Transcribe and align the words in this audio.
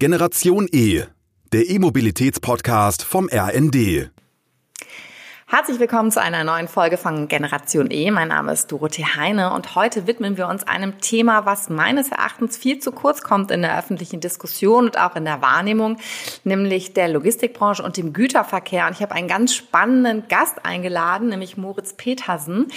Generation 0.00 0.68
E, 0.70 1.02
der 1.52 1.68
E-Mobilitäts-Podcast 1.68 3.02
vom 3.02 3.28
RND. 3.32 4.12
Herzlich 5.48 5.80
willkommen 5.80 6.12
zu 6.12 6.22
einer 6.22 6.44
neuen 6.44 6.68
Folge 6.68 6.96
von 6.96 7.26
Generation 7.26 7.90
E. 7.90 8.08
Mein 8.12 8.28
Name 8.28 8.52
ist 8.52 8.70
Dorothee 8.70 9.06
Heine 9.16 9.52
und 9.54 9.74
heute 9.74 10.06
widmen 10.06 10.36
wir 10.36 10.46
uns 10.46 10.62
einem 10.62 11.00
Thema, 11.00 11.46
was 11.46 11.68
meines 11.68 12.12
Erachtens 12.12 12.56
viel 12.56 12.78
zu 12.78 12.92
kurz 12.92 13.22
kommt 13.22 13.50
in 13.50 13.62
der 13.62 13.76
öffentlichen 13.76 14.20
Diskussion 14.20 14.84
und 14.84 14.98
auch 14.98 15.16
in 15.16 15.24
der 15.24 15.42
Wahrnehmung, 15.42 15.96
nämlich 16.44 16.92
der 16.92 17.08
Logistikbranche 17.08 17.82
und 17.82 17.96
dem 17.96 18.12
Güterverkehr. 18.12 18.86
Und 18.86 18.92
ich 18.92 19.02
habe 19.02 19.16
einen 19.16 19.26
ganz 19.26 19.52
spannenden 19.52 20.28
Gast 20.28 20.64
eingeladen, 20.64 21.30
nämlich 21.30 21.56
Moritz 21.56 21.94
Petersen. 21.94 22.68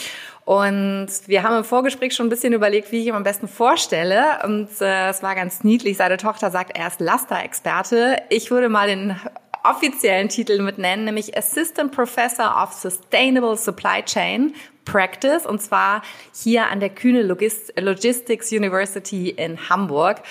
Und 0.46 1.08
wir 1.28 1.44
haben 1.44 1.58
im 1.58 1.64
Vorgespräch 1.64 2.14
schon 2.14 2.28
ein 2.28 2.30
bisschen 2.30 2.54
überlegt, 2.54 2.92
wie 2.92 3.02
ich 3.02 3.08
ihm 3.08 3.16
am 3.16 3.24
besten 3.24 3.48
vorstelle. 3.48 4.40
Und 4.44 4.70
äh, 4.82 5.10
es 5.10 5.22
war 5.22 5.36
ganz 5.36 5.64
niedlich. 5.64 5.98
Seine 5.98 6.18
Tochter 6.18 6.50
sagt, 6.52 6.76
er 6.76 6.88
ist 6.88 7.00
Laster-Experte. 7.00 8.18
Ich 8.30 8.50
würde 8.52 8.70
mal 8.70 8.88
den 8.88 9.16
offiziellen 9.64 10.30
Titel 10.30 10.62
mit 10.62 10.78
nennen, 10.78 11.06
nämlich 11.06 11.38
Assistant 11.38 11.92
Professor 11.92 12.64
of 12.64 12.74
Sustainable 12.74 13.56
Supply 13.56 14.02
Chain 14.04 14.56
Practice 14.86 15.46
und 15.46 15.62
zwar 15.62 16.02
hier 16.34 16.68
an 16.68 16.80
der 16.80 16.90
Kühne 16.90 17.22
Logistics 17.22 18.52
University 18.52 19.30
in 19.30 19.70
Hamburg. 19.70 20.22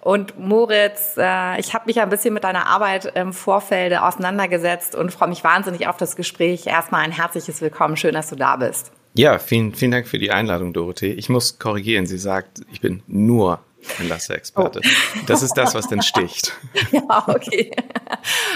Und 0.00 0.38
Moritz, 0.38 1.16
äh, 1.16 1.60
ich 1.60 1.74
habe 1.74 1.86
mich 1.86 2.00
ein 2.00 2.08
bisschen 2.08 2.34
mit 2.34 2.42
deiner 2.42 2.66
Arbeit 2.66 3.12
im 3.14 3.32
Vorfeld 3.32 3.96
auseinandergesetzt 3.96 4.94
und 4.94 5.12
freue 5.12 5.28
mich 5.28 5.44
wahnsinnig 5.44 5.86
auf 5.86 5.96
das 5.96 6.16
Gespräch. 6.16 6.66
Erstmal 6.66 7.02
ein 7.02 7.12
herzliches 7.12 7.60
Willkommen, 7.60 7.96
schön, 7.96 8.14
dass 8.14 8.30
du 8.30 8.36
da 8.36 8.56
bist. 8.56 8.92
Ja, 9.14 9.38
vielen, 9.38 9.74
vielen 9.74 9.90
Dank 9.90 10.06
für 10.06 10.18
die 10.18 10.30
Einladung, 10.30 10.72
Dorothee. 10.72 11.12
Ich 11.12 11.28
muss 11.28 11.58
korrigieren, 11.58 12.06
sie 12.06 12.18
sagt, 12.18 12.60
ich 12.72 12.80
bin 12.80 13.02
nur 13.06 13.60
ein 13.98 14.08
Lasse-Experte. 14.08 14.80
Oh. 14.84 15.18
Das 15.26 15.42
ist 15.42 15.54
das, 15.54 15.74
was 15.74 15.88
denn 15.88 16.02
sticht. 16.02 16.52
ja, 16.92 17.24
okay. 17.26 17.70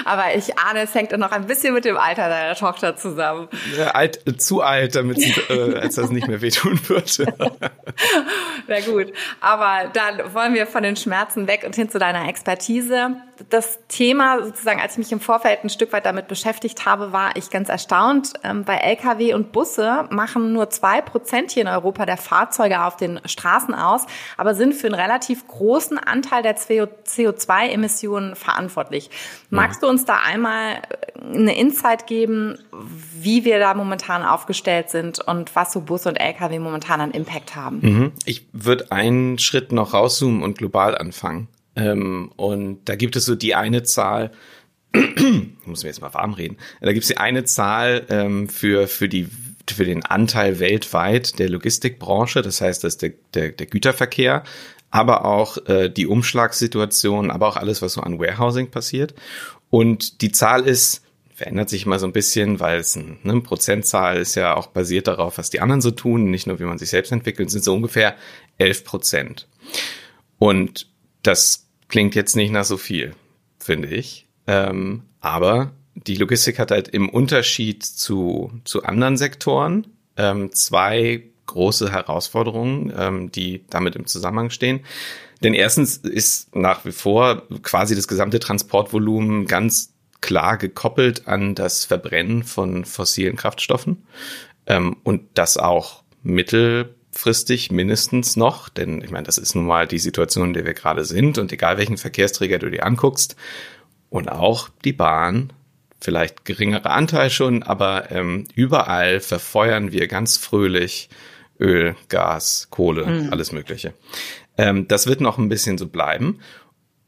Aber 0.05 0.35
ich 0.37 0.59
ahne, 0.59 0.83
es 0.83 0.95
hängt 0.95 1.17
noch 1.17 1.33
ein 1.33 1.47
bisschen 1.47 1.75
mit 1.75 1.85
dem 1.85 1.96
Alter 1.96 2.29
deiner 2.29 2.55
Tochter 2.55 2.96
zusammen. 2.96 3.49
Ja, 3.77 3.93
alt, 3.93 4.21
zu 4.41 4.61
alt, 4.61 4.95
damit 4.95 5.21
sie, 5.21 5.33
äh, 5.49 5.77
als 5.77 5.95
das 5.96 6.11
nicht 6.11 6.29
mehr 6.29 6.41
wehtun 6.41 6.79
würde. 6.89 7.33
Na 8.68 8.80
gut. 8.80 9.12
Aber 9.40 9.90
dann 9.92 10.34
wollen 10.34 10.54
wir 10.54 10.66
von 10.66 10.82
den 10.82 10.96
Schmerzen 10.96 11.46
weg 11.46 11.62
und 11.64 11.74
hin 11.74 11.88
zu 11.88 11.98
deiner 11.98 12.28
Expertise. 12.28 13.16
Das 13.50 13.80
Thema 13.88 14.45
sozusagen, 14.45 14.80
als 14.80 14.92
ich 14.92 14.98
mich 14.98 15.12
im 15.12 15.20
Vorfeld 15.20 15.64
ein 15.64 15.68
Stück 15.68 15.92
weit 15.92 16.06
damit 16.06 16.28
beschäftigt 16.28 16.87
habe, 16.87 17.12
war 17.12 17.37
ich 17.37 17.50
ganz 17.50 17.68
erstaunt. 17.68 18.34
Ähm, 18.45 18.65
bei 18.65 18.76
Lkw 18.76 19.34
und 19.34 19.52
Busse 19.52 20.06
machen 20.10 20.52
nur 20.52 20.70
zwei 20.70 21.00
Prozent 21.00 21.50
hier 21.50 21.62
in 21.62 21.68
Europa 21.68 22.06
der 22.06 22.16
Fahrzeuge 22.16 22.82
auf 22.82 22.96
den 22.96 23.20
Straßen 23.24 23.74
aus, 23.74 24.06
aber 24.37 24.54
sind 24.54 24.74
für 24.74 24.87
einen 24.87 24.95
relativ 24.95 25.46
großen 25.48 25.98
Anteil 25.98 26.42
der 26.42 26.56
CO2-Emissionen 26.56 28.37
verantwortlich. 28.37 29.10
Magst 29.50 29.82
du 29.82 29.88
uns 29.88 30.04
da 30.04 30.18
einmal 30.24 30.82
eine 31.32 31.56
Insight 31.56 32.06
geben, 32.06 32.59
wie 32.72 33.45
wir 33.45 33.59
da 33.59 33.74
momentan 33.74 34.22
aufgestellt 34.22 34.90
sind 34.90 35.20
und 35.20 35.54
was 35.56 35.72
so 35.72 35.80
Busse 35.80 36.09
und 36.09 36.16
Lkw 36.16 36.59
momentan 36.59 37.00
an 37.00 37.10
Impact 37.10 37.56
haben? 37.56 37.80
Mhm. 37.85 38.13
Ich 38.24 38.46
würde 38.52 38.90
einen 38.93 39.38
Schritt 39.38 39.71
noch 39.71 39.93
rauszoomen 39.93 40.43
und 40.43 40.57
global 40.57 40.96
anfangen. 40.96 41.49
Ähm, 41.77 42.32
und 42.37 42.80
da 42.87 42.96
gibt 42.96 43.15
es 43.15 43.27
so 43.27 43.35
die 43.35 43.54
eine 43.54 43.82
Zahl, 43.82 44.30
ich 44.95 45.02
muss 45.66 45.82
mir 45.82 45.90
jetzt 45.90 46.01
mal 46.01 46.15
warm 46.15 46.32
reden, 46.32 46.57
da 46.80 46.93
gibt 46.93 47.02
es 47.02 47.09
die 47.09 47.18
eine 47.18 47.45
Zahl 47.45 48.07
ähm, 48.09 48.49
für, 48.49 48.88
für 48.88 49.09
die 49.09 49.29
für 49.71 49.85
den 49.85 50.05
Anteil 50.05 50.60
weltweit 50.60 51.38
der 51.38 51.49
Logistikbranche, 51.49 52.43
das 52.43 52.60
heißt, 52.60 52.85
dass 52.85 52.99
der, 52.99 53.12
der, 53.32 53.51
der 53.51 53.66
Güterverkehr, 53.66 54.45
aber 54.90 55.24
auch 55.24 55.57
äh, 55.66 55.88
die 55.88 56.07
Umschlagssituation, 56.07 57.30
aber 57.30 57.49
auch 57.49 57.57
alles, 57.57 57.80
was 57.80 57.95
so 57.95 58.02
an 58.02 58.18
Warehousing 58.18 58.71
passiert. 58.71 59.15
Und 59.71 60.21
die 60.21 60.32
Zahl 60.32 60.62
ist, 60.62 61.04
verändert 61.35 61.68
sich 61.68 61.85
mal 61.85 61.99
so 61.99 62.07
ein 62.07 62.13
bisschen, 62.13 62.60
weil 62.60 62.79
es 62.79 62.96
ein, 62.96 63.18
ne, 63.24 63.40
Prozentzahl 63.40 64.19
ist 64.19 64.37
ja 64.37 64.56
auch 64.56 64.69
basiert 64.69 65.09
darauf, 65.09 65.37
was 65.37 65.50
die 65.50 65.60
anderen 65.60 65.81
so 65.81 65.91
tun, 65.91 66.31
nicht 66.31 66.47
nur 66.47 66.61
wie 66.61 66.65
man 66.65 66.78
sich 66.78 66.91
selbst 66.91 67.12
entwickelt, 67.12 67.50
sind 67.50 67.65
so 67.65 67.75
ungefähr 67.75 68.17
11 68.59 68.84
Prozent. 68.84 69.49
Und 70.39 70.89
das 71.22 71.67
klingt 71.89 72.15
jetzt 72.15 72.37
nicht 72.37 72.53
nach 72.53 72.65
so 72.65 72.77
viel, 72.77 73.15
finde 73.59 73.89
ich. 73.89 74.28
Ähm, 74.47 75.03
aber 75.21 75.72
die 75.95 76.17
Logistik 76.17 76.59
hat 76.59 76.71
halt 76.71 76.89
im 76.89 77.09
Unterschied 77.09 77.83
zu, 77.83 78.53
zu 78.65 78.84
anderen 78.84 79.16
Sektoren 79.16 79.87
ähm, 80.16 80.53
zwei 80.53 81.25
große 81.47 81.91
Herausforderungen, 81.91 82.93
ähm, 82.97 83.33
die 83.33 83.65
damit 83.71 83.97
im 83.97 84.06
Zusammenhang 84.06 84.51
stehen. 84.51 84.81
Denn 85.43 85.55
erstens 85.55 85.99
ist 85.99 86.55
nach 86.56 86.84
wie 86.84 86.93
vor 86.93 87.43
quasi 87.62 87.95
das 87.95 88.09
gesamte 88.09 88.39
Transportvolumen 88.39 89.47
ganz 89.47 89.94
klar 90.25 90.57
gekoppelt 90.57 91.29
an 91.29 91.55
das 91.55 91.85
Verbrennen 91.85 92.45
von 92.45 92.87
fossilen 92.87 93.37
Kraftstoffen 93.37 94.07
ähm, 94.67 94.97
und 95.05 95.23
das 95.35 95.59
auch 95.59 96.03
mittelfristig 96.23 97.71
mindestens 97.71 98.34
noch, 98.34 98.71
denn 98.71 99.03
ich 99.03 99.11
meine, 99.11 99.27
das 99.27 99.37
ist 99.37 99.55
nun 99.55 99.67
mal 99.67 99.87
die 99.87 99.99
Situation, 99.99 100.49
in 100.49 100.55
der 100.55 100.65
wir 100.65 100.73
gerade 100.73 101.05
sind 101.05 101.37
und 101.37 101.53
egal 101.53 101.77
welchen 101.77 101.99
Verkehrsträger 101.99 102.59
du 102.59 102.71
dir 102.71 102.87
anguckst 102.87 103.37
und 104.09 104.33
auch 104.33 104.71
die 104.87 104.95
Bahn, 104.95 105.53
vielleicht 106.01 106.47
geringerer 106.47 106.91
Anteil 106.91 107.29
schon, 107.29 107.63
aber 107.63 108.11
ähm, 108.11 108.47
überall 108.55 109.21
verfeuern 109.21 109.93
wir 109.93 110.09
ganz 110.09 110.39
fröhlich 110.39 111.11
Öl, 111.61 111.97
Gas, 112.09 112.69
Kohle, 112.71 113.05
mhm. 113.05 113.29
alles 113.31 113.53
Mögliche. 113.53 113.93
Ähm, 114.57 114.89
das 114.89 115.07
wird 115.07 115.21
noch 115.21 115.37
ein 115.37 115.51
bisschen 115.51 115.77
so 115.77 115.87
bleiben. 115.87 116.41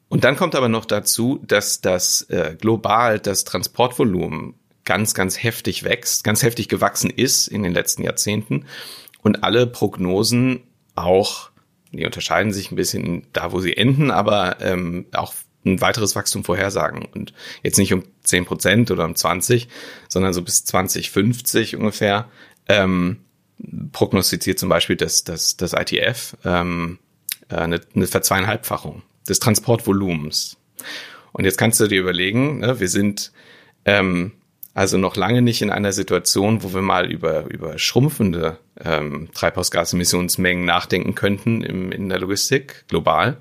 Und 0.08 0.24
dann 0.24 0.36
kommt 0.36 0.54
aber 0.54 0.68
noch 0.68 0.84
dazu, 0.84 1.40
dass 1.46 1.80
das 1.80 2.22
äh, 2.22 2.56
global 2.58 3.18
das 3.18 3.44
Transportvolumen 3.44 4.54
ganz, 4.84 5.14
ganz 5.14 5.42
heftig 5.42 5.82
wächst, 5.82 6.22
ganz 6.24 6.42
heftig 6.42 6.68
gewachsen 6.68 7.10
ist 7.10 7.48
in 7.48 7.62
den 7.62 7.72
letzten 7.72 8.02
Jahrzehnten. 8.04 8.66
Und 9.22 9.42
alle 9.42 9.66
Prognosen 9.66 10.62
auch, 10.94 11.50
die 11.92 12.06
unterscheiden 12.06 12.52
sich 12.52 12.70
ein 12.70 12.76
bisschen 12.76 13.26
da, 13.32 13.50
wo 13.50 13.60
sie 13.60 13.76
enden, 13.76 14.10
aber 14.12 14.60
ähm, 14.60 15.06
auch 15.12 15.34
ein 15.64 15.80
weiteres 15.80 16.14
Wachstum 16.14 16.44
vorhersagen. 16.44 17.04
Und 17.04 17.34
jetzt 17.64 17.78
nicht 17.78 17.92
um 17.92 18.04
10 18.22 18.44
Prozent 18.44 18.90
oder 18.92 19.04
um 19.04 19.16
20, 19.16 19.68
sondern 20.08 20.32
so 20.32 20.42
bis 20.42 20.64
2050 20.64 21.74
ungefähr 21.74 22.28
ähm, 22.68 23.18
prognostiziert 23.90 24.60
zum 24.60 24.68
Beispiel 24.68 24.94
das, 24.94 25.24
das, 25.24 25.56
das 25.56 25.72
ITF 25.72 26.36
ähm, 26.44 27.00
äh, 27.48 27.56
eine, 27.56 27.80
eine 27.94 28.06
Verzweieinhalbfachung 28.06 29.02
des 29.26 29.40
Transportvolumens. 29.40 30.56
Und 31.32 31.44
jetzt 31.44 31.58
kannst 31.58 31.80
du 31.80 31.86
dir 31.86 32.00
überlegen, 32.00 32.60
ne, 32.60 32.80
wir 32.80 32.88
sind 32.88 33.32
ähm, 33.84 34.32
also 34.76 34.98
noch 34.98 35.16
lange 35.16 35.40
nicht 35.40 35.62
in 35.62 35.70
einer 35.70 35.92
Situation, 35.92 36.62
wo 36.62 36.74
wir 36.74 36.82
mal 36.82 37.10
über, 37.10 37.46
über 37.50 37.78
schrumpfende 37.78 38.58
ähm, 38.78 39.30
Treibhausgasemissionsmengen 39.32 40.66
nachdenken 40.66 41.14
könnten 41.14 41.62
im, 41.62 41.92
in 41.92 42.10
der 42.10 42.18
Logistik 42.18 42.84
global, 42.88 43.38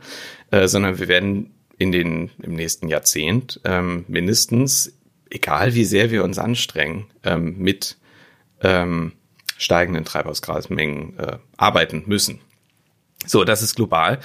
äh, 0.52 0.70
sondern 0.70 0.98
wir 0.98 1.10
werden 1.10 1.54
in 1.78 1.92
den, 1.92 2.32
im 2.42 2.54
nächsten 2.54 2.88
Jahrzehnt 2.88 3.60
ähm, 3.66 4.06
mindestens, 4.08 4.98
egal 5.30 5.76
wie 5.76 5.84
sehr 5.84 6.10
wir 6.10 6.24
uns 6.24 6.40
anstrengen, 6.40 7.08
ähm, 7.24 7.58
mit 7.58 7.98
ähm, 8.62 9.12
steigenden 9.58 10.06
Treibhausgasmengen 10.06 11.20
äh, 11.20 11.38
arbeiten 11.58 12.04
müssen. 12.06 12.40
So, 13.26 13.44
das 13.44 13.62
ist 13.62 13.76
global. 13.76 14.20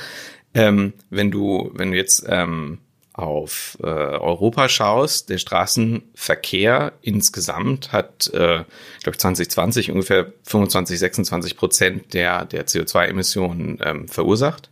Ähm, 0.54 0.94
wenn 1.10 1.30
du, 1.30 1.70
wenn 1.74 1.92
du 1.92 1.96
jetzt 1.96 2.24
ähm, 2.28 2.78
auf 3.12 3.76
äh, 3.82 3.86
Europa 3.86 4.68
schaust, 4.68 5.28
der 5.28 5.38
Straßenverkehr 5.38 6.92
insgesamt 7.02 7.92
hat, 7.92 8.28
äh, 8.32 8.64
glaube 9.02 9.18
2020 9.18 9.90
ungefähr 9.90 10.32
25, 10.44 10.98
26 10.98 11.56
Prozent 11.56 12.14
der, 12.14 12.44
der 12.46 12.66
CO2-Emissionen 12.66 13.78
ähm, 13.82 14.08
verursacht. 14.08 14.70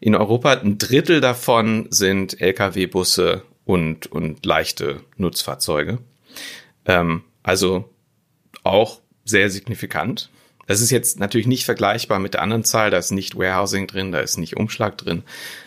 In 0.00 0.14
Europa 0.14 0.52
ein 0.52 0.78
Drittel 0.78 1.20
davon 1.20 1.86
sind 1.90 2.40
Lkw-Busse 2.40 3.42
und, 3.64 4.06
und 4.06 4.44
leichte 4.44 5.00
Nutzfahrzeuge. 5.16 5.98
Ähm, 6.86 7.22
also 7.42 7.88
auch 8.64 9.00
sehr 9.24 9.50
signifikant. 9.50 10.30
Das 10.66 10.80
ist 10.80 10.90
jetzt 10.90 11.20
natürlich 11.20 11.46
nicht 11.46 11.64
vergleichbar 11.64 12.18
mit 12.18 12.34
der 12.34 12.42
anderen 12.42 12.64
Zahl, 12.64 12.90
da 12.90 12.98
ist 12.98 13.12
nicht 13.12 13.36
Warehousing 13.36 13.86
drin, 13.86 14.12
da 14.12 14.20
ist 14.20 14.36
nicht 14.36 14.56
Umschlag 14.56 14.98
drin, 14.98 15.22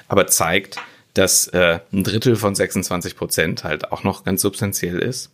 aber 0.08 0.28
zeigt, 0.28 0.78
dass 1.14 1.48
äh, 1.48 1.80
ein 1.92 2.04
Drittel 2.04 2.36
von 2.36 2.56
26 2.56 3.16
Prozent 3.16 3.64
halt 3.64 3.92
auch 3.92 4.04
noch 4.04 4.24
ganz 4.24 4.42
substanziell 4.42 5.00
ist. 5.00 5.34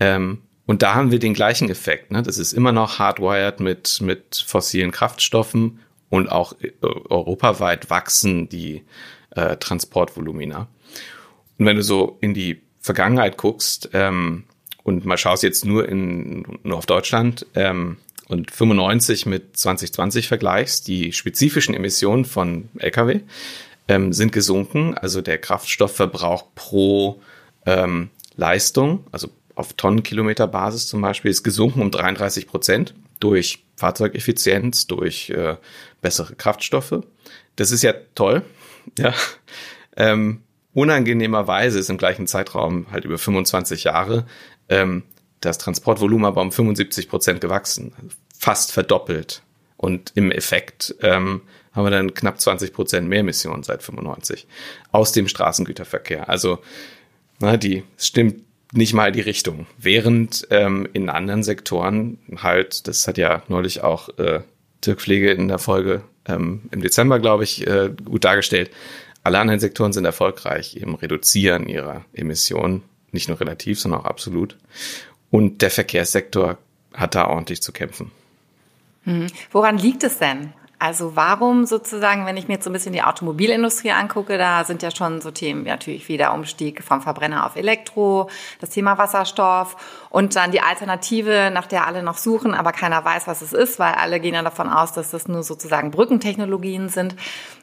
Ähm, 0.00 0.42
und 0.66 0.82
da 0.82 0.94
haben 0.94 1.10
wir 1.10 1.18
den 1.18 1.34
gleichen 1.34 1.68
Effekt. 1.70 2.10
Ne? 2.10 2.22
Das 2.22 2.38
ist 2.38 2.52
immer 2.52 2.72
noch 2.72 2.98
hardwired 2.98 3.60
mit, 3.60 4.00
mit 4.00 4.44
fossilen 4.46 4.90
Kraftstoffen 4.90 5.80
und 6.08 6.30
auch 6.30 6.54
äh, 6.60 6.72
europaweit 6.82 7.90
wachsen 7.90 8.48
die 8.48 8.82
äh, 9.30 9.56
Transportvolumina. 9.56 10.68
Und 11.58 11.66
wenn 11.66 11.76
du 11.76 11.82
so 11.82 12.18
in 12.20 12.34
die 12.34 12.62
Vergangenheit 12.80 13.36
guckst 13.36 13.90
ähm, 13.92 14.44
und 14.82 15.04
mal 15.04 15.18
schaust 15.18 15.42
jetzt 15.42 15.64
nur 15.64 15.88
in 15.88 16.58
nur 16.62 16.78
auf 16.78 16.86
Deutschland, 16.86 17.46
ähm, 17.54 17.96
und 18.32 18.50
95 18.50 19.26
mit 19.26 19.56
2020 19.56 20.26
vergleichst, 20.26 20.88
die 20.88 21.12
spezifischen 21.12 21.74
Emissionen 21.74 22.24
von 22.24 22.70
Lkw, 22.78 23.20
ähm, 23.88 24.12
sind 24.12 24.32
gesunken. 24.32 24.94
Also 24.94 25.20
der 25.20 25.38
Kraftstoffverbrauch 25.38 26.46
pro 26.54 27.20
ähm, 27.66 28.10
Leistung, 28.36 29.06
also 29.12 29.28
auf 29.54 29.74
Tonnenkilometerbasis 29.74 30.86
zum 30.86 31.02
Beispiel, 31.02 31.30
ist 31.30 31.42
gesunken 31.42 31.82
um 31.82 31.90
33 31.90 32.46
Prozent 32.46 32.94
durch 33.20 33.64
Fahrzeugeffizienz, 33.76 34.86
durch 34.86 35.30
äh, 35.30 35.56
bessere 36.00 36.34
Kraftstoffe. 36.34 37.02
Das 37.56 37.70
ist 37.70 37.82
ja 37.82 37.94
toll. 38.14 38.42
Ja. 38.98 39.14
Ähm, 39.96 40.42
unangenehmerweise 40.74 41.78
ist 41.78 41.88
im 41.88 41.98
gleichen 41.98 42.26
Zeitraum 42.26 42.86
halt 42.90 43.04
über 43.04 43.16
25 43.16 43.84
Jahre 43.84 44.26
ähm, 44.68 45.04
das 45.44 45.58
Transportvolumen 45.58 46.24
aber 46.24 46.40
um 46.40 46.52
75 46.52 47.08
Prozent 47.08 47.40
gewachsen, 47.40 47.92
fast 48.42 48.72
verdoppelt. 48.72 49.42
Und 49.76 50.10
im 50.16 50.32
Effekt 50.32 50.96
ähm, 51.00 51.42
haben 51.72 51.84
wir 51.84 51.90
dann 51.90 52.12
knapp 52.12 52.40
20 52.40 52.72
Prozent 52.72 53.08
mehr 53.08 53.20
Emissionen 53.20 53.62
seit 53.62 53.84
95 53.84 54.48
aus 54.90 55.12
dem 55.12 55.28
Straßengüterverkehr. 55.28 56.28
Also 56.28 56.58
na, 57.38 57.56
die 57.56 57.84
stimmt 57.96 58.42
nicht 58.72 58.94
mal 58.94 59.12
die 59.12 59.20
Richtung. 59.20 59.66
Während 59.78 60.46
ähm, 60.50 60.88
in 60.92 61.08
anderen 61.08 61.44
Sektoren 61.44 62.18
halt, 62.36 62.88
das 62.88 63.06
hat 63.06 63.16
ja 63.16 63.42
neulich 63.46 63.82
auch 63.82 64.08
äh, 64.18 64.40
Dirk 64.84 65.00
Pflege 65.00 65.30
in 65.30 65.46
der 65.46 65.58
Folge 65.58 66.02
ähm, 66.26 66.62
im 66.72 66.82
Dezember, 66.82 67.20
glaube 67.20 67.44
ich, 67.44 67.64
äh, 67.66 67.90
gut 68.04 68.24
dargestellt. 68.24 68.70
Alle 69.22 69.38
anderen 69.38 69.60
Sektoren 69.60 69.92
sind 69.92 70.04
erfolgreich 70.04 70.76
im 70.76 70.94
Reduzieren 70.94 71.68
ihrer 71.68 72.04
Emissionen, 72.12 72.82
nicht 73.12 73.28
nur 73.28 73.40
relativ, 73.40 73.78
sondern 73.78 74.00
auch 74.00 74.06
absolut. 74.06 74.56
Und 75.30 75.62
der 75.62 75.70
Verkehrssektor 75.70 76.58
hat 76.92 77.14
da 77.14 77.28
ordentlich 77.28 77.62
zu 77.62 77.72
kämpfen. 77.72 78.10
Hm. 79.04 79.26
Woran 79.50 79.78
liegt 79.78 80.04
es 80.04 80.18
denn? 80.18 80.52
Also 80.82 81.14
warum 81.14 81.64
sozusagen, 81.64 82.26
wenn 82.26 82.36
ich 82.36 82.48
mir 82.48 82.54
jetzt 82.54 82.64
so 82.64 82.70
ein 82.70 82.72
bisschen 82.72 82.92
die 82.92 83.04
Automobilindustrie 83.04 83.92
angucke, 83.92 84.36
da 84.36 84.64
sind 84.64 84.82
ja 84.82 84.90
schon 84.90 85.20
so 85.20 85.30
Themen 85.30 85.62
natürlich 85.62 86.08
wie 86.08 86.16
der 86.16 86.34
Umstieg 86.34 86.82
vom 86.82 87.00
Verbrenner 87.00 87.46
auf 87.46 87.54
Elektro, 87.54 88.28
das 88.60 88.70
Thema 88.70 88.98
Wasserstoff 88.98 89.76
und 90.10 90.34
dann 90.34 90.50
die 90.50 90.60
Alternative, 90.60 91.52
nach 91.54 91.66
der 91.66 91.86
alle 91.86 92.02
noch 92.02 92.16
suchen, 92.16 92.52
aber 92.52 92.72
keiner 92.72 93.04
weiß, 93.04 93.28
was 93.28 93.42
es 93.42 93.52
ist, 93.52 93.78
weil 93.78 93.94
alle 93.94 94.18
gehen 94.18 94.34
ja 94.34 94.42
davon 94.42 94.68
aus, 94.68 94.92
dass 94.92 95.12
das 95.12 95.28
nur 95.28 95.44
sozusagen 95.44 95.92
Brückentechnologien 95.92 96.88
sind. 96.88 97.14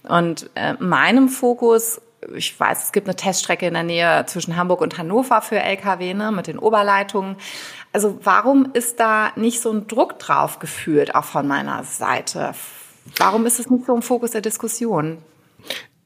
Und 0.03 0.50
äh, 0.56 0.75
meinem 0.80 1.27
Fokus 1.27 2.00
ich 2.36 2.60
weiß, 2.60 2.86
es 2.86 2.92
gibt 2.92 3.07
eine 3.07 3.16
Teststrecke 3.16 3.68
in 3.68 3.74
der 3.74 3.83
Nähe 3.83 4.25
zwischen 4.27 4.56
Hamburg 4.56 4.81
und 4.81 4.98
Hannover 4.98 5.42
für 5.42 5.60
Lkw 5.60 6.13
ne, 6.13 6.31
mit 6.31 6.48
den 6.48 6.60
Oberleitungen. 6.60 7.36
Also 7.94 8.19
warum 8.24 8.69
ist 8.74 9.00
da 9.00 9.31
nicht 9.36 9.62
so 9.62 9.71
ein 9.71 9.88
Druck 9.88 10.19
drauf 10.19 10.60
geführt, 10.60 11.16
auch 11.16 11.25
von 11.25 11.48
meiner 11.48 11.83
Seite? 11.83 12.54
Warum 13.18 13.45
ist 13.45 13.60
es 13.60 13.69
nicht 13.69 13.86
so 13.86 13.95
im 13.95 14.01
Fokus 14.01 14.31
der 14.31 14.42
Diskussion? 14.42 15.18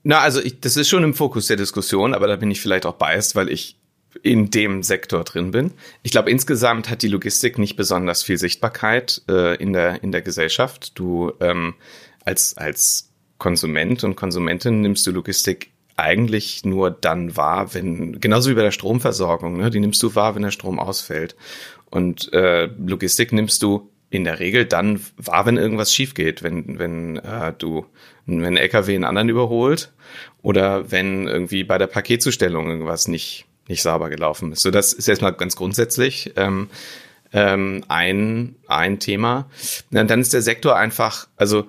Na, 0.04 0.20
also 0.20 0.42
ich, 0.42 0.60
das 0.60 0.78
ist 0.78 0.90
schon 0.90 1.04
im 1.04 1.14
Fokus 1.14 1.48
der 1.48 1.58
Diskussion, 1.58 2.14
aber 2.14 2.28
da 2.28 2.36
bin 2.36 2.52
ich 2.52 2.62
vielleicht 2.62 2.86
auch 2.86 2.96
biased, 2.96 3.36
weil 3.36 3.50
ich 3.50 3.78
in 4.22 4.52
dem 4.52 4.84
Sektor 4.84 5.24
drin 5.24 5.52
bin. 5.52 5.72
Ich 6.04 6.12
glaube, 6.12 6.30
insgesamt 6.30 6.90
hat 6.90 7.02
die 7.02 7.08
Logistik 7.08 7.58
nicht 7.58 7.76
besonders 7.76 8.22
viel 8.22 8.38
Sichtbarkeit 8.38 9.24
äh, 9.28 9.56
in 9.56 9.74
der 9.74 10.04
in 10.04 10.12
der 10.12 10.22
Gesellschaft. 10.22 10.92
Du 11.00 11.32
ähm, 11.40 11.74
als 12.24 12.56
als 12.56 13.10
Konsument 13.40 14.04
und 14.04 14.16
Konsumentin 14.16 14.82
nimmst 14.82 15.08
du 15.08 15.12
Logistik 15.12 15.73
eigentlich 15.96 16.66
nur 16.66 16.92
dann 16.92 17.36
wahr, 17.38 17.74
wenn 17.74 18.20
genauso 18.20 18.50
wie 18.50 18.56
bei 18.56 18.64
der 18.64 18.72
Stromversorgung, 18.72 19.58
ne, 19.58 19.70
die 19.70 19.80
nimmst 19.80 20.02
du 20.02 20.16
wahr, 20.16 20.36
wenn 20.36 20.42
der 20.42 20.52
Strom 20.52 20.80
ausfällt. 20.80 21.36
Und 21.90 22.34
äh, 22.34 22.66
Logistik 22.66 23.32
nimmst 23.32 23.62
du 23.62 23.90
in 24.10 24.24
der 24.24 24.40
Regel 24.40 24.66
dann 24.66 25.00
wahr, 25.18 25.46
wenn 25.46 25.58
irgendwas 25.58 25.94
schief 25.94 26.14
geht, 26.14 26.44
wenn, 26.44 26.78
wenn 26.78 27.18
äh, 27.18 27.54
du, 27.58 27.86
wenn 28.26 28.46
ein 28.46 28.58
LKW 28.58 28.96
einen 28.96 29.06
anderen 29.06 29.30
überholt 29.30 29.92
oder 30.42 30.92
wenn 30.92 31.28
irgendwie 31.28 31.64
bei 31.64 31.78
der 31.78 31.88
Paketzustellung 31.88 32.70
irgendwas 32.70 33.08
nicht, 33.08 33.46
nicht 33.68 33.82
sauber 33.82 34.10
gelaufen 34.10 34.52
ist. 34.52 34.62
So, 34.62 34.72
das 34.72 34.94
ist 34.94 35.08
erstmal 35.08 35.34
ganz 35.34 35.56
grundsätzlich 35.56 36.34
ähm, 36.36 36.70
ähm, 37.32 37.84
ein, 37.88 38.56
ein 38.68 39.00
Thema. 39.00 39.50
Dann 39.90 40.22
ist 40.22 40.34
der 40.34 40.44
Sektor 40.44 40.76
einfach, 40.76 41.28
also 41.36 41.66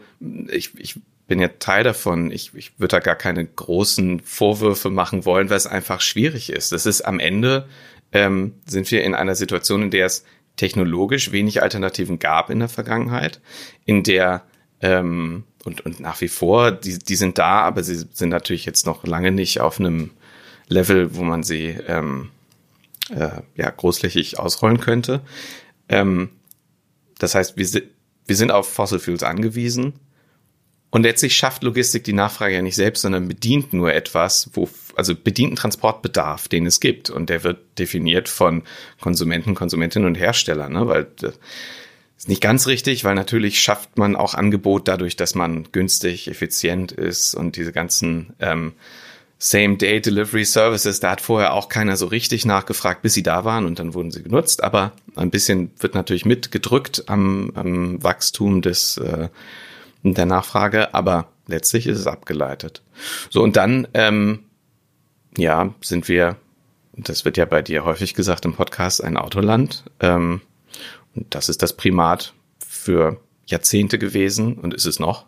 ich, 0.48 0.78
ich 0.78 1.00
bin 1.26 1.40
ja 1.40 1.48
Teil 1.48 1.84
davon. 1.84 2.30
Ich, 2.30 2.54
ich 2.54 2.78
würde 2.78 2.96
da 2.96 3.00
gar 3.00 3.16
keine 3.16 3.44
großen 3.44 4.20
Vorwürfe 4.20 4.90
machen 4.90 5.24
wollen, 5.24 5.50
weil 5.50 5.56
es 5.56 5.66
einfach 5.66 6.00
schwierig 6.00 6.50
ist. 6.50 6.72
Das 6.72 6.86
ist 6.86 7.02
am 7.02 7.18
Ende 7.18 7.68
ähm, 8.12 8.54
sind 8.66 8.90
wir 8.90 9.04
in 9.04 9.14
einer 9.14 9.34
Situation, 9.34 9.82
in 9.82 9.90
der 9.90 10.06
es 10.06 10.24
technologisch 10.56 11.32
wenig 11.32 11.62
Alternativen 11.62 12.18
gab 12.18 12.50
in 12.50 12.60
der 12.60 12.68
Vergangenheit, 12.68 13.40
in 13.84 14.02
der 14.02 14.44
ähm, 14.80 15.44
und, 15.64 15.80
und 15.80 15.98
nach 15.98 16.20
wie 16.20 16.28
vor, 16.28 16.70
die, 16.70 16.98
die 16.98 17.16
sind 17.16 17.38
da, 17.38 17.62
aber 17.62 17.82
sie 17.82 18.04
sind 18.12 18.28
natürlich 18.28 18.66
jetzt 18.66 18.86
noch 18.86 19.04
lange 19.06 19.32
nicht 19.32 19.60
auf 19.60 19.80
einem 19.80 20.10
Level, 20.68 21.16
wo 21.16 21.22
man 21.22 21.42
sie 21.42 21.76
ähm, 21.88 22.30
äh, 23.10 23.40
ja, 23.56 23.70
großflächig 23.70 24.38
ausrollen 24.38 24.78
könnte. 24.78 25.22
Ähm, 25.88 26.30
das 27.18 27.34
heißt, 27.34 27.56
wir, 27.56 27.82
wir 28.26 28.36
sind 28.36 28.50
auf 28.50 28.70
Fossil 28.70 28.98
Fuels 28.98 29.22
angewiesen 29.22 29.94
und 30.94 31.02
letztlich 31.02 31.34
schafft 31.34 31.64
Logistik 31.64 32.04
die 32.04 32.12
Nachfrage 32.12 32.54
ja 32.54 32.62
nicht 32.62 32.76
selbst, 32.76 33.02
sondern 33.02 33.26
bedient 33.26 33.72
nur 33.72 33.92
etwas, 33.92 34.50
wo, 34.52 34.68
also 34.94 35.16
bedient 35.16 35.48
einen 35.48 35.56
Transportbedarf, 35.56 36.46
den 36.46 36.66
es 36.66 36.78
gibt. 36.78 37.10
Und 37.10 37.30
der 37.30 37.42
wird 37.42 37.58
definiert 37.80 38.28
von 38.28 38.62
Konsumenten, 39.00 39.56
Konsumentinnen 39.56 40.06
und 40.06 40.14
Herstellern, 40.14 40.72
ne? 40.72 40.86
weil 40.86 41.08
das 41.16 41.34
ist 42.16 42.28
nicht 42.28 42.40
ganz 42.40 42.68
richtig, 42.68 43.02
weil 43.02 43.16
natürlich 43.16 43.60
schafft 43.60 43.98
man 43.98 44.14
auch 44.14 44.34
Angebot 44.34 44.86
dadurch, 44.86 45.16
dass 45.16 45.34
man 45.34 45.66
günstig, 45.72 46.28
effizient 46.28 46.92
ist 46.92 47.34
und 47.34 47.56
diese 47.56 47.72
ganzen 47.72 48.34
ähm, 48.38 48.74
Same-Day-Delivery-Services, 49.38 51.00
da 51.00 51.10
hat 51.10 51.20
vorher 51.20 51.54
auch 51.54 51.68
keiner 51.68 51.96
so 51.96 52.06
richtig 52.06 52.46
nachgefragt, 52.46 53.02
bis 53.02 53.14
sie 53.14 53.24
da 53.24 53.44
waren 53.44 53.66
und 53.66 53.80
dann 53.80 53.94
wurden 53.94 54.12
sie 54.12 54.22
genutzt. 54.22 54.62
Aber 54.62 54.92
ein 55.16 55.30
bisschen 55.30 55.72
wird 55.80 55.96
natürlich 55.96 56.24
mitgedrückt 56.24 57.08
am, 57.08 57.50
am 57.56 58.00
Wachstum 58.00 58.62
des 58.62 58.96
äh, 58.98 59.28
der 60.12 60.26
Nachfrage, 60.26 60.92
aber 60.92 61.28
letztlich 61.46 61.86
ist 61.86 61.98
es 61.98 62.06
abgeleitet. 62.06 62.82
So, 63.30 63.42
und 63.42 63.56
dann, 63.56 63.88
ähm, 63.94 64.44
ja, 65.36 65.74
sind 65.80 66.08
wir, 66.08 66.36
das 66.92 67.24
wird 67.24 67.38
ja 67.38 67.46
bei 67.46 67.62
dir 67.62 67.84
häufig 67.84 68.14
gesagt 68.14 68.44
im 68.44 68.54
Podcast, 68.54 69.02
ein 69.02 69.16
Autoland. 69.16 69.84
Ähm, 70.00 70.42
und 71.14 71.34
das 71.34 71.48
ist 71.48 71.62
das 71.62 71.74
Primat 71.74 72.34
für 72.66 73.20
Jahrzehnte 73.46 73.98
gewesen 73.98 74.54
und 74.54 74.74
ist 74.74 74.86
es 74.86 74.98
noch 74.98 75.26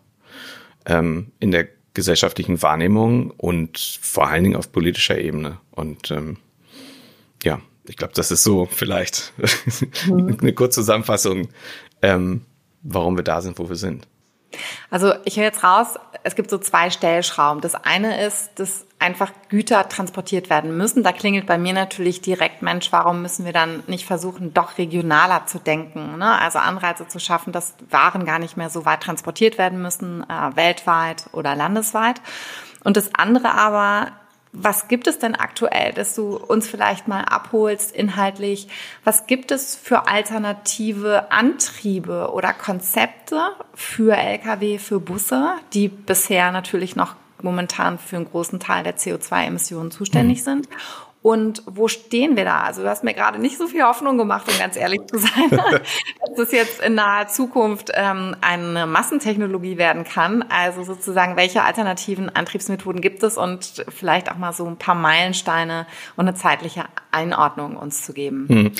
ähm, 0.85 1.31
in 1.39 1.51
der 1.51 1.67
gesellschaftlichen 1.93 2.61
Wahrnehmung 2.61 3.31
und 3.31 3.79
vor 4.01 4.27
allen 4.27 4.43
Dingen 4.43 4.55
auf 4.55 4.71
politischer 4.71 5.17
Ebene. 5.17 5.57
Und 5.71 6.11
ähm, 6.11 6.37
ja, 7.43 7.59
ich 7.87 7.97
glaube, 7.97 8.13
das 8.13 8.31
ist 8.31 8.43
so 8.43 8.65
vielleicht 8.65 9.33
mhm. 10.07 10.37
eine 10.39 10.53
kurze 10.53 10.81
Zusammenfassung, 10.81 11.49
ähm, 12.01 12.41
warum 12.83 13.17
wir 13.17 13.23
da 13.23 13.41
sind, 13.41 13.57
wo 13.57 13.69
wir 13.69 13.75
sind. 13.75 14.07
Also 14.89 15.13
ich 15.25 15.37
höre 15.37 15.45
jetzt 15.45 15.63
raus, 15.63 15.95
es 16.23 16.35
gibt 16.35 16.49
so 16.49 16.57
zwei 16.57 16.89
Stellschrauben. 16.89 17.61
Das 17.61 17.75
eine 17.75 18.25
ist, 18.25 18.51
dass 18.55 18.85
einfach 18.99 19.31
Güter 19.49 19.87
transportiert 19.89 20.49
werden 20.49 20.75
müssen. 20.77 21.03
Da 21.03 21.11
klingelt 21.11 21.45
bei 21.45 21.57
mir 21.57 21.73
natürlich 21.73 22.21
direkt, 22.21 22.61
Mensch, 22.61 22.91
warum 22.91 23.21
müssen 23.21 23.45
wir 23.45 23.53
dann 23.53 23.83
nicht 23.87 24.05
versuchen, 24.05 24.53
doch 24.53 24.77
regionaler 24.77 25.45
zu 25.45 25.59
denken? 25.59 26.17
Ne? 26.17 26.39
Also 26.39 26.59
Anreize 26.59 27.07
zu 27.07 27.19
schaffen, 27.19 27.51
dass 27.51 27.75
Waren 27.89 28.25
gar 28.25 28.39
nicht 28.39 28.57
mehr 28.57 28.69
so 28.69 28.85
weit 28.85 29.01
transportiert 29.01 29.57
werden 29.57 29.81
müssen, 29.81 30.23
äh, 30.23 30.55
weltweit 30.55 31.25
oder 31.33 31.55
landesweit. 31.55 32.21
Und 32.83 32.97
das 32.97 33.13
andere 33.15 33.53
aber 33.53 34.11
was 34.53 34.87
gibt 34.87 35.07
es 35.07 35.19
denn 35.19 35.35
aktuell, 35.35 35.93
dass 35.93 36.15
du 36.15 36.35
uns 36.37 36.67
vielleicht 36.67 37.07
mal 37.07 37.23
abholst 37.23 37.95
inhaltlich? 37.95 38.67
Was 39.03 39.27
gibt 39.27 39.51
es 39.51 39.75
für 39.75 40.07
alternative 40.07 41.31
Antriebe 41.31 42.31
oder 42.33 42.53
Konzepte 42.53 43.49
für 43.73 44.15
Lkw, 44.15 44.79
für 44.79 44.99
Busse, 44.99 45.53
die 45.73 45.89
bisher 45.89 46.51
natürlich 46.51 46.95
noch 46.95 47.15
momentan 47.41 47.99
für 47.99 48.15
einen 48.15 48.25
großen 48.29 48.59
Teil 48.59 48.83
der 48.83 48.97
CO2-Emissionen 48.97 49.91
zuständig 49.91 50.39
mhm. 50.39 50.43
sind? 50.43 50.69
Und 51.21 51.63
wo 51.65 51.87
stehen 51.87 52.37
wir 52.37 52.45
da? 52.45 52.61
Also 52.61 52.83
du 52.83 52.89
hast 52.89 53.03
mir 53.03 53.13
gerade 53.13 53.39
nicht 53.39 53.57
so 53.57 53.67
viel 53.67 53.83
Hoffnung 53.83 54.17
gemacht, 54.17 54.47
um 54.49 54.57
ganz 54.57 54.77
ehrlich 54.77 55.01
zu 55.07 55.17
sein, 55.17 55.49
dass 55.49 56.37
es 56.37 56.51
jetzt 56.51 56.81
in 56.81 56.95
naher 56.95 57.27
Zukunft 57.27 57.91
ähm, 57.93 58.35
eine 58.41 58.85
Massentechnologie 58.85 59.77
werden 59.77 60.03
kann. 60.03 60.43
Also 60.49 60.83
sozusagen, 60.83 61.35
welche 61.35 61.63
alternativen 61.63 62.29
Antriebsmethoden 62.29 63.01
gibt 63.01 63.23
es 63.23 63.37
und 63.37 63.85
vielleicht 63.89 64.31
auch 64.31 64.37
mal 64.37 64.53
so 64.53 64.65
ein 64.65 64.77
paar 64.77 64.95
Meilensteine 64.95 65.87
und 66.15 66.27
eine 66.27 66.37
zeitliche 66.37 66.85
Einordnung 67.11 67.75
uns 67.75 68.05
zu 68.05 68.13
geben. 68.13 68.45
Hm. 68.47 68.71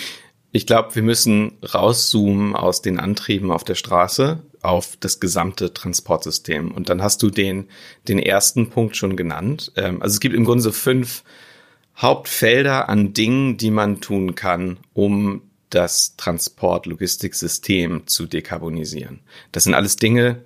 Ich 0.52 0.66
glaube, 0.66 0.96
wir 0.96 1.04
müssen 1.04 1.58
rauszoomen 1.74 2.56
aus 2.56 2.82
den 2.82 3.00
Antrieben 3.00 3.52
auf 3.52 3.64
der 3.64 3.76
Straße 3.76 4.42
auf 4.62 4.98
das 5.00 5.20
gesamte 5.20 5.74
Transportsystem. 5.74 6.72
Und 6.72 6.90
dann 6.90 7.02
hast 7.02 7.22
du 7.22 7.30
den, 7.30 7.68
den 8.08 8.20
ersten 8.20 8.70
Punkt 8.70 8.96
schon 8.96 9.16
genannt. 9.16 9.72
Ähm, 9.76 10.02
also 10.02 10.14
es 10.14 10.20
gibt 10.20 10.36
im 10.36 10.46
Grunde 10.46 10.64
so 10.64 10.72
fünf 10.72 11.24
Hauptfelder 11.98 12.90
an 12.90 13.14
Dingen, 13.14 13.58
die 13.58 13.72
man 13.72 14.02
tun 14.02 14.36
kann, 14.36 14.78
um 14.94 15.42
das 15.70 16.16
Transport-Logistiksystem 16.16 18.08
zu 18.08 18.26
dekarbonisieren. 18.26 19.20
Das 19.52 19.66
sind 19.66 19.74
alles 19.74 19.98
Dinge, 19.98 20.44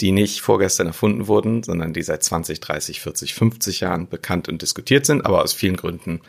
die 0.00 0.12
nicht 0.12 0.40
vorgestern 0.40 0.88
erfunden 0.88 1.26
wurden, 1.26 1.62
sondern 1.62 1.92
die 1.92 2.02
seit 2.02 2.22
20, 2.22 2.60
30, 2.60 3.00
40, 3.00 3.34
50 3.34 3.80
Jahren 3.80 4.08
bekannt 4.08 4.48
und 4.48 4.62
diskutiert 4.62 5.06
sind, 5.06 5.24
aber 5.24 5.42
aus 5.42 5.52
vielen 5.52 5.76
Gründen 5.76 6.20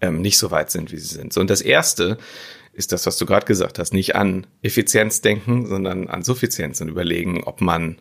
ähm, 0.00 0.20
nicht 0.20 0.38
so 0.38 0.50
weit 0.50 0.70
sind, 0.70 0.92
wie 0.92 0.98
sie 0.98 1.14
sind. 1.14 1.32
So, 1.32 1.40
und 1.40 1.50
das 1.50 1.60
erste 1.60 2.18
ist 2.72 2.92
das, 2.92 3.06
was 3.06 3.18
du 3.18 3.26
gerade 3.26 3.46
gesagt 3.46 3.78
hast, 3.78 3.92
nicht 3.92 4.16
an 4.16 4.46
Effizienz 4.62 5.20
denken, 5.20 5.66
sondern 5.66 6.08
an 6.08 6.22
Suffizienz 6.22 6.80
und 6.80 6.88
überlegen, 6.88 7.42
ob 7.44 7.60
man, 7.60 7.98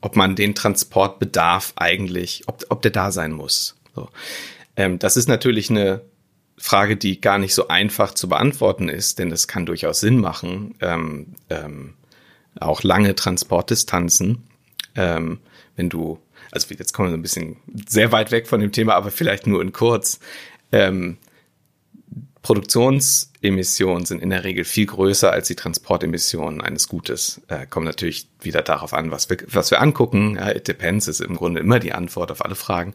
ob 0.00 0.16
man 0.16 0.36
den 0.36 0.54
Transportbedarf 0.54 1.74
eigentlich, 1.76 2.44
ob, 2.46 2.64
ob 2.68 2.82
der 2.82 2.92
da 2.92 3.10
sein 3.10 3.32
muss. 3.32 3.76
So. 3.94 4.08
Ähm, 4.76 4.98
das 4.98 5.16
ist 5.16 5.28
natürlich 5.28 5.70
eine 5.70 6.02
Frage, 6.58 6.96
die 6.96 7.20
gar 7.20 7.38
nicht 7.38 7.54
so 7.54 7.68
einfach 7.68 8.14
zu 8.14 8.28
beantworten 8.28 8.88
ist, 8.88 9.18
denn 9.18 9.30
das 9.30 9.48
kann 9.48 9.66
durchaus 9.66 10.00
Sinn 10.00 10.18
machen, 10.18 10.74
ähm, 10.80 11.34
ähm, 11.50 11.94
auch 12.58 12.82
lange 12.82 13.14
Transportdistanzen, 13.14 14.44
ähm, 14.94 15.40
wenn 15.76 15.90
du, 15.90 16.18
also 16.52 16.74
jetzt 16.74 16.94
kommen 16.94 17.10
wir 17.10 17.18
ein 17.18 17.22
bisschen 17.22 17.56
sehr 17.88 18.12
weit 18.12 18.30
weg 18.30 18.46
von 18.46 18.60
dem 18.60 18.72
Thema, 18.72 18.94
aber 18.94 19.10
vielleicht 19.10 19.46
nur 19.46 19.60
in 19.60 19.72
kurz. 19.72 20.18
Ähm, 20.72 21.18
Produktionsemissionen 22.40 24.06
sind 24.06 24.22
in 24.22 24.30
der 24.30 24.44
Regel 24.44 24.62
viel 24.64 24.86
größer 24.86 25.32
als 25.32 25.48
die 25.48 25.56
Transportemissionen 25.56 26.60
eines 26.60 26.88
Gutes. 26.88 27.42
Äh, 27.48 27.66
kommt 27.66 27.86
natürlich 27.86 28.28
wieder 28.40 28.62
darauf 28.62 28.94
an, 28.94 29.10
was 29.10 29.28
wir, 29.28 29.38
was 29.48 29.72
wir 29.72 29.80
angucken. 29.80 30.36
Ja, 30.36 30.52
it 30.52 30.68
depends 30.68 31.08
ist 31.08 31.20
im 31.20 31.34
Grunde 31.34 31.60
immer 31.60 31.80
die 31.80 31.92
Antwort 31.92 32.30
auf 32.30 32.44
alle 32.44 32.54
Fragen. 32.54 32.92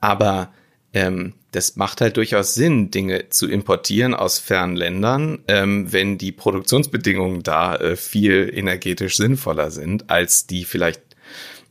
Aber 0.00 0.52
ähm, 0.94 1.34
das 1.52 1.76
macht 1.76 2.00
halt 2.00 2.16
durchaus 2.16 2.54
Sinn, 2.54 2.90
Dinge 2.90 3.28
zu 3.28 3.48
importieren 3.48 4.14
aus 4.14 4.38
fernen 4.38 4.76
Ländern, 4.76 5.40
ähm, 5.48 5.92
wenn 5.92 6.18
die 6.18 6.32
Produktionsbedingungen 6.32 7.42
da 7.42 7.76
äh, 7.76 7.96
viel 7.96 8.50
energetisch 8.52 9.16
sinnvoller 9.16 9.70
sind, 9.70 10.10
als 10.10 10.46
die 10.46 10.64
vielleicht 10.64 11.00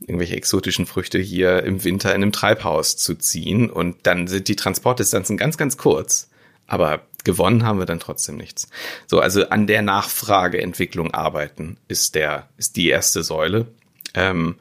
irgendwelche 0.00 0.36
exotischen 0.36 0.86
Früchte 0.86 1.18
hier 1.18 1.62
im 1.62 1.84
Winter 1.84 2.10
in 2.10 2.22
einem 2.22 2.32
Treibhaus 2.32 2.96
zu 2.96 3.14
ziehen. 3.14 3.70
Und 3.70 3.98
dann 4.04 4.26
sind 4.26 4.48
die 4.48 4.56
Transportdistanzen 4.56 5.36
ganz, 5.36 5.56
ganz 5.56 5.76
kurz. 5.76 6.28
Aber 6.66 7.02
gewonnen 7.24 7.64
haben 7.64 7.78
wir 7.78 7.86
dann 7.86 8.00
trotzdem 8.00 8.36
nichts. 8.36 8.68
So, 9.06 9.20
also 9.20 9.48
an 9.48 9.66
der 9.66 9.82
Nachfrageentwicklung 9.82 11.12
arbeiten 11.12 11.76
ist 11.86 12.14
der, 12.14 12.48
ist 12.56 12.76
die 12.76 12.88
erste 12.88 13.22
Säule. 13.22 13.66
Ähm, 14.14 14.56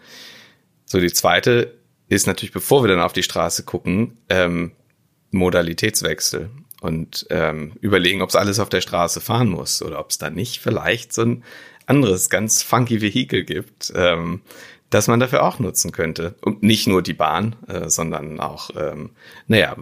so, 0.85 0.99
die 0.99 1.13
zweite 1.13 1.73
ist 2.15 2.27
natürlich, 2.27 2.53
bevor 2.53 2.83
wir 2.83 2.89
dann 2.89 3.01
auf 3.01 3.13
die 3.13 3.23
Straße 3.23 3.63
gucken, 3.63 4.17
ähm, 4.29 4.71
Modalitätswechsel 5.31 6.49
und 6.81 7.25
ähm, 7.29 7.73
überlegen, 7.79 8.21
ob 8.21 8.29
es 8.29 8.35
alles 8.35 8.59
auf 8.59 8.69
der 8.69 8.81
Straße 8.81 9.21
fahren 9.21 9.49
muss 9.49 9.81
oder 9.81 9.99
ob 9.99 10.09
es 10.09 10.17
da 10.17 10.29
nicht 10.29 10.59
vielleicht 10.59 11.13
so 11.13 11.21
ein 11.21 11.43
anderes 11.85 12.29
ganz 12.29 12.63
funky 12.63 13.01
Vehikel 13.01 13.43
gibt, 13.43 13.93
ähm, 13.95 14.41
das 14.89 15.07
man 15.07 15.21
dafür 15.21 15.43
auch 15.43 15.59
nutzen 15.59 15.93
könnte. 15.93 16.35
Und 16.41 16.63
nicht 16.63 16.85
nur 16.85 17.01
die 17.01 17.13
Bahn, 17.13 17.55
äh, 17.67 17.89
sondern 17.89 18.41
auch, 18.41 18.71
ähm, 18.75 19.11
naja, 19.47 19.77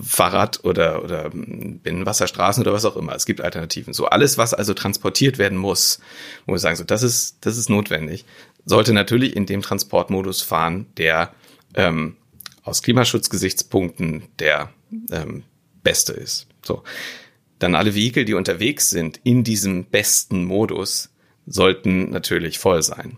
Fahrrad 0.00 0.64
oder, 0.64 1.04
oder 1.04 1.30
Binnenwasserstraßen 1.30 2.62
oder 2.62 2.72
was 2.72 2.86
auch 2.86 2.96
immer. 2.96 3.14
Es 3.14 3.26
gibt 3.26 3.42
Alternativen. 3.42 3.92
So 3.92 4.06
alles, 4.06 4.38
was 4.38 4.54
also 4.54 4.72
transportiert 4.72 5.36
werden 5.36 5.58
muss, 5.58 6.00
wo 6.46 6.52
wir 6.52 6.58
sagen, 6.58 6.76
so 6.76 6.84
das 6.84 7.02
ist, 7.02 7.36
das 7.42 7.58
ist 7.58 7.68
notwendig, 7.68 8.24
sollte 8.64 8.94
natürlich 8.94 9.36
in 9.36 9.44
dem 9.44 9.60
Transportmodus 9.60 10.40
fahren, 10.40 10.86
der 10.96 11.32
ähm, 11.76 12.16
aus 12.62 12.82
Klimaschutzgesichtspunkten 12.82 14.24
der 14.38 14.72
ähm, 15.10 15.44
beste 15.82 16.12
ist. 16.12 16.48
So. 16.62 16.82
Dann 17.58 17.74
alle 17.74 17.94
Vehikel, 17.94 18.24
die 18.24 18.34
unterwegs 18.34 18.90
sind 18.90 19.20
in 19.22 19.44
diesem 19.44 19.84
besten 19.84 20.44
Modus, 20.44 21.10
sollten 21.46 22.10
natürlich 22.10 22.58
voll 22.58 22.82
sein. 22.82 23.16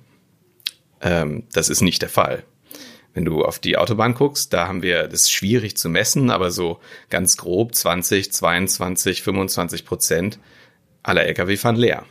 Ähm, 1.01 1.45
das 1.53 1.71
ist 1.71 1.81
nicht 1.81 2.03
der 2.03 2.09
Fall. 2.09 2.45
Wenn 3.15 3.25
du 3.25 3.45
auf 3.45 3.59
die 3.59 3.77
Autobahn 3.77 4.15
guckst, 4.15 4.53
da 4.53 4.69
haben 4.69 4.83
wir, 4.83 5.09
das 5.09 5.23
ist 5.23 5.33
schwierig 5.33 5.77
zu 5.77 5.89
messen, 5.89 6.31
aber 6.31 6.51
so 6.51 6.79
ganz 7.09 7.37
grob 7.37 7.75
20, 7.75 8.33
22, 8.33 9.23
25 9.23 9.85
Prozent 9.85 10.39
aller 11.03 11.25
Lkw 11.25 11.57
fahren 11.57 11.77
leer. 11.77 12.05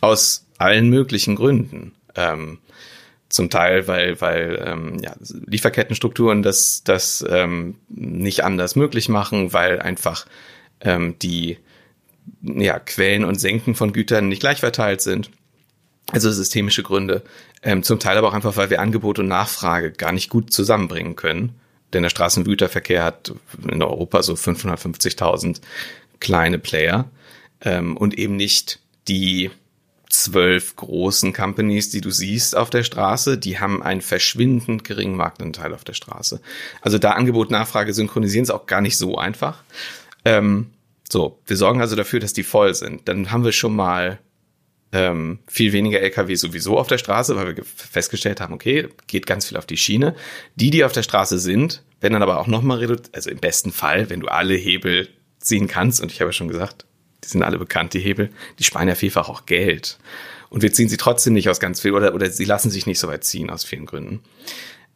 Aus 0.00 0.46
allen 0.58 0.90
möglichen 0.90 1.36
Gründen. 1.36 1.94
Ähm, 2.14 2.58
zum 3.28 3.50
Teil, 3.50 3.88
weil, 3.88 4.20
weil 4.20 4.62
ähm, 4.64 4.98
ja, 5.02 5.14
Lieferkettenstrukturen 5.46 6.42
das, 6.42 6.82
das 6.84 7.24
ähm, 7.28 7.76
nicht 7.88 8.44
anders 8.44 8.76
möglich 8.76 9.08
machen, 9.08 9.52
weil 9.52 9.80
einfach 9.80 10.26
ähm, 10.80 11.18
die 11.20 11.58
ja, 12.42 12.78
Quellen 12.78 13.24
und 13.24 13.40
Senken 13.40 13.74
von 13.74 13.92
Gütern 13.92 14.28
nicht 14.28 14.40
gleich 14.40 14.60
verteilt 14.60 15.00
sind. 15.00 15.30
Also 16.12 16.30
systemische 16.30 16.82
Gründe. 16.82 17.22
Ähm, 17.62 17.82
zum 17.82 17.98
Teil 17.98 18.16
aber 18.16 18.28
auch 18.28 18.34
einfach, 18.34 18.56
weil 18.56 18.70
wir 18.70 18.80
Angebot 18.80 19.18
und 19.18 19.28
Nachfrage 19.28 19.90
gar 19.90 20.12
nicht 20.12 20.30
gut 20.30 20.52
zusammenbringen 20.52 21.16
können. 21.16 21.54
Denn 21.92 22.02
der 22.02 22.10
Straßengüterverkehr 22.10 23.02
hat 23.02 23.32
in 23.68 23.82
Europa 23.82 24.22
so 24.22 24.34
550.000 24.34 25.60
kleine 26.20 26.58
Player 26.58 27.10
ähm, 27.60 27.96
und 27.96 28.18
eben 28.18 28.36
nicht 28.36 28.80
die 29.08 29.50
zwölf 30.22 30.76
großen 30.76 31.32
Companies, 31.32 31.90
die 31.90 32.00
du 32.00 32.10
siehst 32.10 32.56
auf 32.56 32.70
der 32.70 32.82
Straße, 32.82 33.38
die 33.38 33.58
haben 33.58 33.82
einen 33.82 34.00
verschwindend 34.00 34.84
geringen 34.84 35.16
Marktanteil 35.16 35.74
auf 35.74 35.84
der 35.84 35.94
Straße. 35.94 36.40
Also 36.80 36.98
da 36.98 37.12
Angebot, 37.12 37.50
Nachfrage 37.50 37.92
synchronisieren 37.92 38.44
ist 38.44 38.50
auch 38.50 38.66
gar 38.66 38.80
nicht 38.80 38.96
so 38.96 39.18
einfach. 39.18 39.62
Ähm, 40.24 40.70
so, 41.10 41.40
wir 41.46 41.56
sorgen 41.56 41.80
also 41.80 41.96
dafür, 41.96 42.20
dass 42.20 42.32
die 42.32 42.42
voll 42.42 42.74
sind. 42.74 43.08
Dann 43.08 43.30
haben 43.30 43.44
wir 43.44 43.52
schon 43.52 43.76
mal 43.76 44.18
ähm, 44.92 45.40
viel 45.46 45.72
weniger 45.72 46.00
LKW 46.00 46.34
sowieso 46.34 46.78
auf 46.78 46.88
der 46.88 46.98
Straße, 46.98 47.36
weil 47.36 47.56
wir 47.56 47.64
festgestellt 47.64 48.40
haben, 48.40 48.54
okay, 48.54 48.88
geht 49.06 49.26
ganz 49.26 49.46
viel 49.46 49.56
auf 49.56 49.66
die 49.66 49.76
Schiene. 49.76 50.14
Die, 50.54 50.70
die 50.70 50.84
auf 50.84 50.92
der 50.92 51.02
Straße 51.02 51.38
sind, 51.38 51.82
werden 52.00 52.14
dann 52.14 52.22
aber 52.22 52.38
auch 52.38 52.46
nochmal 52.46 52.78
reduziert, 52.78 53.14
also 53.14 53.30
im 53.30 53.38
besten 53.38 53.72
Fall, 53.72 54.10
wenn 54.10 54.20
du 54.20 54.28
alle 54.28 54.54
Hebel 54.54 55.08
ziehen 55.38 55.68
kannst, 55.68 56.00
und 56.00 56.10
ich 56.10 56.20
habe 56.20 56.30
ja 56.30 56.32
schon 56.32 56.48
gesagt, 56.48 56.86
die 57.26 57.32
sind 57.32 57.42
alle 57.42 57.58
bekannt, 57.58 57.94
die 57.94 58.00
Hebel, 58.00 58.30
die 58.58 58.64
sparen 58.64 58.88
ja 58.88 58.94
vielfach 58.94 59.28
auch 59.28 59.46
Geld. 59.46 59.98
Und 60.48 60.62
wir 60.62 60.72
ziehen 60.72 60.88
sie 60.88 60.96
trotzdem 60.96 61.34
nicht 61.34 61.48
aus 61.48 61.60
ganz 61.60 61.80
viel, 61.80 61.92
oder, 61.92 62.14
oder 62.14 62.30
sie 62.30 62.44
lassen 62.44 62.70
sich 62.70 62.86
nicht 62.86 62.98
so 62.98 63.08
weit 63.08 63.24
ziehen 63.24 63.50
aus 63.50 63.64
vielen 63.64 63.86
Gründen. 63.86 64.20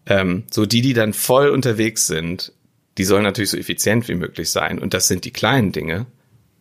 Ähm, 0.06 0.44
so 0.50 0.64
die, 0.66 0.80
die 0.80 0.94
dann 0.94 1.12
voll 1.12 1.50
unterwegs 1.50 2.06
sind, 2.06 2.52
die 2.98 3.04
sollen 3.04 3.22
natürlich 3.22 3.50
so 3.50 3.56
effizient 3.56 4.08
wie 4.08 4.14
möglich 4.14 4.50
sein. 4.50 4.78
Und 4.78 4.94
das 4.94 5.08
sind 5.08 5.24
die 5.24 5.32
kleinen 5.32 5.72
Dinge, 5.72 6.06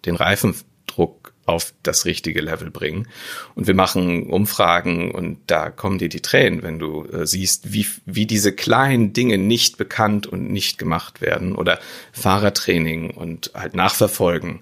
den 0.06 0.16
Reifendruck 0.16 1.34
auf 1.46 1.74
das 1.82 2.06
richtige 2.06 2.42
Level 2.42 2.70
bringen. 2.70 3.08
Und 3.56 3.68
wir 3.68 3.74
machen 3.74 4.30
Umfragen 4.30 5.12
und 5.12 5.40
da 5.48 5.72
kommen 5.72 5.98
dir 5.98 6.10
die 6.10 6.22
Tränen, 6.22 6.62
wenn 6.62 6.78
du 6.78 7.06
äh, 7.06 7.26
siehst, 7.26 7.74
wie, 7.74 7.88
wie 8.06 8.28
diese 8.28 8.54
kleinen 8.54 9.14
Dinge 9.14 9.40
nicht 9.40 9.78
bekannt 9.78 10.28
und 10.28 10.52
nicht 10.52 10.78
gemacht 10.78 11.22
werden 11.22 11.56
oder 11.56 11.80
Fahrertraining 12.12 13.12
und 13.12 13.52
halt 13.56 13.74
nachverfolgen, 13.74 14.60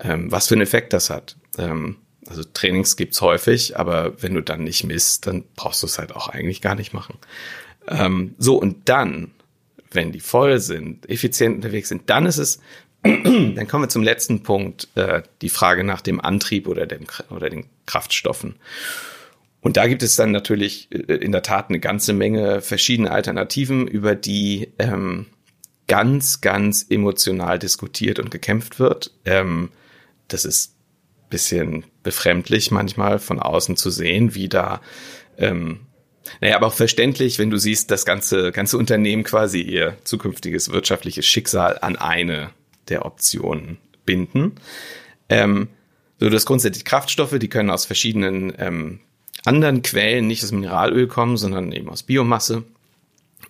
ähm, 0.00 0.30
was 0.30 0.48
für 0.48 0.54
einen 0.54 0.62
Effekt 0.62 0.92
das 0.92 1.10
hat. 1.10 1.36
Ähm, 1.56 1.96
also 2.26 2.42
Trainings 2.44 2.96
gibt's 2.96 3.20
häufig, 3.20 3.78
aber 3.78 4.22
wenn 4.22 4.34
du 4.34 4.42
dann 4.42 4.64
nicht 4.64 4.84
misst, 4.84 5.26
dann 5.26 5.44
brauchst 5.56 5.82
du 5.82 5.86
es 5.86 5.98
halt 5.98 6.14
auch 6.14 6.28
eigentlich 6.28 6.60
gar 6.60 6.74
nicht 6.74 6.92
machen. 6.92 7.16
Ähm, 7.88 8.34
so, 8.38 8.56
und 8.56 8.88
dann, 8.88 9.30
wenn 9.90 10.12
die 10.12 10.20
voll 10.20 10.60
sind, 10.60 11.08
effizient 11.08 11.56
unterwegs 11.56 11.88
sind, 11.88 12.10
dann 12.10 12.26
ist 12.26 12.38
es, 12.38 12.60
dann 13.02 13.66
kommen 13.68 13.84
wir 13.84 13.88
zum 13.88 14.02
letzten 14.02 14.42
Punkt, 14.42 14.88
äh, 14.94 15.22
die 15.40 15.48
Frage 15.48 15.84
nach 15.84 16.02
dem 16.02 16.20
Antrieb 16.20 16.68
oder, 16.68 16.86
dem, 16.86 17.06
oder 17.30 17.48
den 17.48 17.66
Kraftstoffen. 17.86 18.56
Und 19.60 19.76
da 19.76 19.86
gibt 19.86 20.02
es 20.02 20.16
dann 20.16 20.30
natürlich 20.30 20.88
äh, 20.90 21.14
in 21.14 21.32
der 21.32 21.42
Tat 21.42 21.68
eine 21.68 21.80
ganze 21.80 22.12
Menge 22.12 22.60
verschiedene 22.60 23.10
Alternativen, 23.10 23.86
über 23.86 24.14
die 24.14 24.68
ähm, 24.78 25.26
ganz, 25.86 26.40
ganz 26.40 26.86
emotional 26.90 27.58
diskutiert 27.58 28.18
und 28.18 28.30
gekämpft 28.30 28.78
wird. 28.78 29.12
Ähm, 29.24 29.70
das 30.28 30.44
ist 30.44 30.74
bisschen 31.30 31.84
befremdlich 32.02 32.70
manchmal 32.70 33.18
von 33.18 33.38
außen 33.38 33.76
zu 33.76 33.90
sehen, 33.90 34.34
wie 34.34 34.48
da 34.48 34.80
ähm, 35.36 35.80
naja, 36.40 36.56
aber 36.56 36.66
auch 36.66 36.74
verständlich, 36.74 37.38
wenn 37.38 37.50
du 37.50 37.56
siehst, 37.56 37.90
das 37.90 38.04
ganze, 38.04 38.52
ganze 38.52 38.76
Unternehmen 38.76 39.24
quasi 39.24 39.60
ihr 39.60 39.96
zukünftiges 40.04 40.70
wirtschaftliches 40.70 41.26
Schicksal 41.26 41.78
an 41.80 41.96
eine 41.96 42.50
der 42.88 43.04
Optionen 43.04 43.78
binden. 44.04 44.52
Ähm, 45.28 45.68
so, 46.18 46.28
das 46.28 46.46
grundsätzlich 46.46 46.84
Kraftstoffe, 46.84 47.38
die 47.38 47.48
können 47.48 47.70
aus 47.70 47.86
verschiedenen 47.86 48.52
ähm, 48.58 49.00
anderen 49.44 49.82
Quellen, 49.82 50.26
nicht 50.26 50.42
aus 50.42 50.52
Mineralöl 50.52 51.06
kommen, 51.06 51.36
sondern 51.36 51.72
eben 51.72 51.88
aus 51.88 52.02
Biomasse 52.02 52.64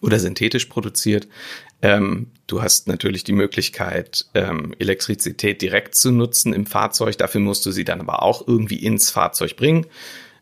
oder 0.00 0.18
synthetisch 0.18 0.66
produziert. 0.66 1.28
Ähm, 1.80 2.28
du 2.46 2.62
hast 2.62 2.88
natürlich 2.88 3.24
die 3.24 3.32
Möglichkeit, 3.32 4.26
ähm, 4.34 4.74
Elektrizität 4.78 5.62
direkt 5.62 5.94
zu 5.94 6.10
nutzen 6.10 6.52
im 6.52 6.66
Fahrzeug. 6.66 7.16
Dafür 7.18 7.40
musst 7.40 7.64
du 7.66 7.70
sie 7.70 7.84
dann 7.84 8.00
aber 8.00 8.22
auch 8.22 8.46
irgendwie 8.46 8.76
ins 8.76 9.10
Fahrzeug 9.10 9.56
bringen. 9.56 9.86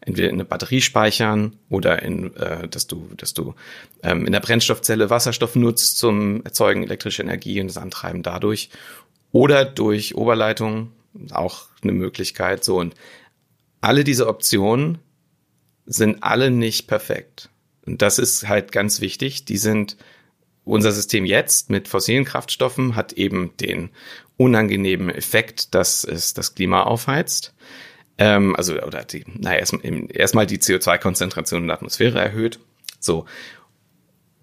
Entweder 0.01 0.29
in 0.29 0.37
eine 0.37 0.45
Batterie 0.45 0.81
speichern 0.81 1.57
oder 1.69 2.03
in, 2.03 2.35
äh, 2.37 2.69
dass 2.69 2.87
du, 2.87 3.09
dass 3.17 3.35
du 3.35 3.55
ähm, 4.03 4.25
in 4.25 4.33
der 4.33 4.41
Brennstoffzelle 4.41 5.11
Wasserstoff 5.11 5.57
nutzt 5.57 5.99
zum 5.99 6.45
Erzeugen 6.45 6.85
elektrischer 6.85 7.25
Energie 7.25 7.61
und 7.61 7.67
das 7.67 7.77
Antreiben 7.77 8.23
dadurch. 8.23 8.71
Oder 9.33 9.65
durch 9.65 10.15
Oberleitung, 10.15 10.93
auch 11.33 11.67
eine 11.83 11.93
Möglichkeit. 11.93 12.65
So 12.65 12.79
und 12.79 12.95
alle 13.81 14.05
diese 14.05 14.29
Optionen 14.29 14.99
sind 15.87 16.23
alle 16.23 16.51
nicht 16.51 16.87
perfekt. 16.87 17.49
Das 17.87 18.19
ist 18.19 18.49
halt 18.49 18.73
ganz 18.73 19.01
wichtig, 19.01 19.45
die 19.45 19.59
sind 19.59 19.97
unser 20.65 20.91
System 20.91 21.25
jetzt 21.25 21.71
mit 21.71 21.87
fossilen 21.87 22.25
Kraftstoffen 22.25 22.97
hat 22.97 23.13
eben 23.13 23.57
den 23.59 23.91
unangenehmen 24.37 25.09
Effekt, 25.09 25.75
dass 25.75 26.05
es 26.05 26.35
das 26.35 26.55
Klima 26.55 26.83
aufheizt. 26.83 27.55
Ähm, 28.19 28.57
also, 28.57 28.75
oder 28.83 29.05
die, 29.05 29.25
naja, 29.27 29.59
erstmal 29.59 29.83
erst 30.11 30.51
die 30.51 30.59
CO2-Konzentration 30.59 31.63
in 31.63 31.69
der 31.69 31.77
Atmosphäre 31.77 32.19
erhöht. 32.19 32.59
So. 32.99 33.27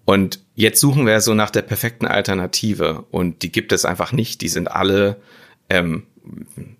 Und 0.06 0.40
jetzt 0.54 0.80
suchen 0.80 1.06
wir 1.06 1.20
so 1.20 1.34
nach 1.34 1.50
der 1.50 1.62
perfekten 1.62 2.06
Alternative 2.06 3.04
und 3.10 3.42
die 3.42 3.52
gibt 3.52 3.72
es 3.72 3.84
einfach 3.84 4.12
nicht. 4.12 4.40
Die 4.40 4.48
sind 4.48 4.70
alle 4.70 5.20
ähm, 5.68 6.06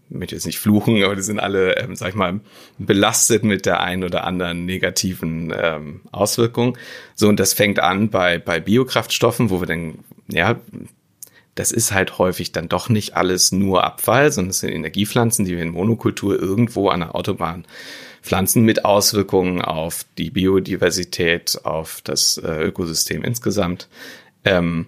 möchte 0.09 0.35
jetzt 0.35 0.47
nicht 0.47 0.59
fluchen, 0.59 1.03
aber 1.03 1.17
die 1.17 1.23
sind 1.23 1.41
alle, 1.41 1.77
ähm, 1.77 1.97
sag 1.97 2.11
ich 2.11 2.15
mal, 2.15 2.41
belastet 2.79 3.45
mit 3.45 3.67
der 3.67 3.81
einen 3.81 4.05
oder 4.05 4.25
anderen 4.25 4.65
negativen 4.65 5.53
ähm, 5.57 6.01
Auswirkung. 6.13 6.79
So, 7.15 7.29
und 7.29 7.41
das 7.41 7.53
fängt 7.53 7.81
an 7.81 8.11
bei, 8.11 8.39
bei 8.39 8.61
Biokraftstoffen, 8.61 9.51
wo 9.51 9.61
wir 9.61 9.67
dann, 9.67 9.99
ja, 10.29 10.61
das 11.55 11.71
ist 11.71 11.93
halt 11.93 12.19
häufig 12.19 12.53
dann 12.53 12.69
doch 12.69 12.89
nicht 12.89 13.17
alles 13.17 13.53
nur 13.53 13.85
Abfall, 13.85 14.33
sondern 14.33 14.51
es 14.51 14.61
sind 14.61 14.73
Energiepflanzen, 14.73 15.45
die 15.45 15.57
wir 15.57 15.63
in 15.63 15.71
Monokultur 15.71 16.41
irgendwo 16.41 16.89
an 16.89 17.01
der 17.01 17.15
Autobahn 17.15 17.65
pflanzen 18.23 18.65
mit 18.65 18.85
Auswirkungen 18.85 19.61
auf 19.61 20.07
die 20.17 20.31
Biodiversität, 20.31 21.61
auf 21.65 22.01
das 22.03 22.39
äh, 22.39 22.65
Ökosystem 22.65 23.23
insgesamt. 23.23 23.89
Ähm, 24.45 24.87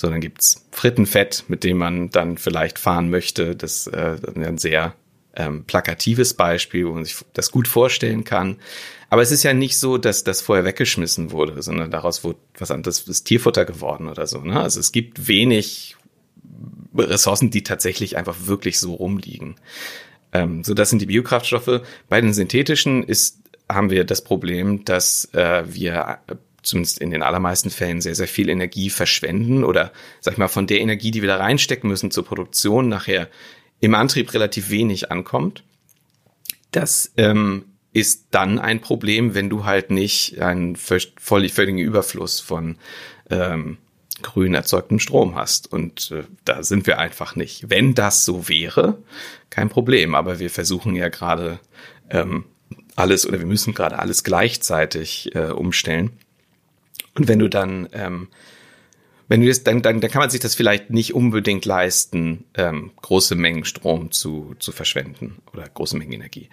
so, 0.00 0.08
dann 0.08 0.22
gibt's 0.22 0.66
Frittenfett, 0.72 1.44
mit 1.48 1.62
dem 1.62 1.76
man 1.76 2.08
dann 2.08 2.38
vielleicht 2.38 2.78
fahren 2.78 3.10
möchte. 3.10 3.54
Das 3.54 3.86
äh, 3.86 4.16
ein 4.34 4.56
sehr 4.56 4.94
ähm, 5.36 5.64
plakatives 5.64 6.32
Beispiel, 6.32 6.86
wo 6.86 6.92
man 6.92 7.04
sich 7.04 7.18
das 7.34 7.50
gut 7.50 7.68
vorstellen 7.68 8.24
kann. 8.24 8.56
Aber 9.10 9.20
es 9.20 9.30
ist 9.30 9.42
ja 9.42 9.52
nicht 9.52 9.78
so, 9.78 9.98
dass 9.98 10.24
das 10.24 10.40
vorher 10.40 10.64
weggeschmissen 10.64 11.32
wurde, 11.32 11.62
sondern 11.62 11.90
daraus 11.90 12.24
wurde 12.24 12.38
was 12.56 12.70
anderes, 12.70 13.00
ist 13.00 13.24
Tierfutter 13.24 13.66
geworden 13.66 14.08
oder 14.08 14.26
so. 14.26 14.38
Ne? 14.38 14.58
Also 14.58 14.80
es 14.80 14.90
gibt 14.90 15.28
wenig 15.28 15.96
Ressourcen, 16.96 17.50
die 17.50 17.62
tatsächlich 17.62 18.16
einfach 18.16 18.46
wirklich 18.46 18.78
so 18.78 18.94
rumliegen. 18.94 19.56
Ähm, 20.32 20.64
so, 20.64 20.72
das 20.72 20.88
sind 20.88 21.02
die 21.02 21.06
Biokraftstoffe. 21.06 21.82
Bei 22.08 22.22
den 22.22 22.32
synthetischen 22.32 23.02
ist, 23.02 23.38
haben 23.68 23.90
wir 23.90 24.04
das 24.04 24.24
Problem, 24.24 24.82
dass 24.86 25.26
äh, 25.34 25.64
wir 25.66 26.20
zumindest 26.62 26.98
in 26.98 27.10
den 27.10 27.22
allermeisten 27.22 27.70
Fällen 27.70 28.00
sehr, 28.00 28.14
sehr 28.14 28.28
viel 28.28 28.48
Energie 28.48 28.90
verschwenden 28.90 29.64
oder, 29.64 29.92
sag 30.20 30.32
ich 30.32 30.38
mal, 30.38 30.48
von 30.48 30.66
der 30.66 30.80
Energie, 30.80 31.10
die 31.10 31.22
wir 31.22 31.28
da 31.28 31.36
reinstecken 31.36 31.88
müssen 31.88 32.10
zur 32.10 32.24
Produktion, 32.24 32.88
nachher 32.88 33.28
im 33.80 33.94
Antrieb 33.94 34.32
relativ 34.34 34.70
wenig 34.70 35.10
ankommt. 35.10 35.64
Das 36.70 37.12
ähm, 37.16 37.64
ist 37.92 38.26
dann 38.30 38.58
ein 38.58 38.80
Problem, 38.80 39.34
wenn 39.34 39.50
du 39.50 39.64
halt 39.64 39.90
nicht 39.90 40.40
einen 40.40 40.76
völligen 40.76 41.78
Überfluss 41.78 42.40
von 42.40 42.76
ähm, 43.30 43.78
grün 44.22 44.54
erzeugtem 44.54 44.98
Strom 44.98 45.34
hast. 45.34 45.72
Und 45.72 46.10
äh, 46.12 46.24
da 46.44 46.62
sind 46.62 46.86
wir 46.86 46.98
einfach 46.98 47.36
nicht. 47.36 47.70
Wenn 47.70 47.94
das 47.94 48.24
so 48.24 48.48
wäre, 48.48 49.02
kein 49.48 49.68
Problem. 49.68 50.14
Aber 50.14 50.38
wir 50.38 50.50
versuchen 50.50 50.94
ja 50.94 51.08
gerade 51.08 51.58
ähm, 52.10 52.44
alles 52.96 53.26
oder 53.26 53.38
wir 53.38 53.46
müssen 53.46 53.74
gerade 53.74 53.98
alles 53.98 54.22
gleichzeitig 54.22 55.34
äh, 55.34 55.50
umstellen. 55.50 56.12
Und 57.20 57.28
wenn 57.28 57.38
du 57.38 57.50
dann, 57.50 57.86
ähm, 57.92 58.28
wenn 59.28 59.42
du 59.42 59.46
das, 59.46 59.62
dann, 59.62 59.82
dann, 59.82 60.00
dann 60.00 60.10
kann 60.10 60.20
man 60.20 60.30
sich 60.30 60.40
das 60.40 60.54
vielleicht 60.54 60.88
nicht 60.88 61.14
unbedingt 61.14 61.66
leisten, 61.66 62.46
ähm, 62.54 62.92
große 63.02 63.34
Mengen 63.34 63.66
Strom 63.66 64.10
zu, 64.10 64.54
zu 64.58 64.72
verschwenden 64.72 65.42
oder 65.52 65.68
große 65.68 65.98
Mengen 65.98 66.14
Energie. 66.14 66.48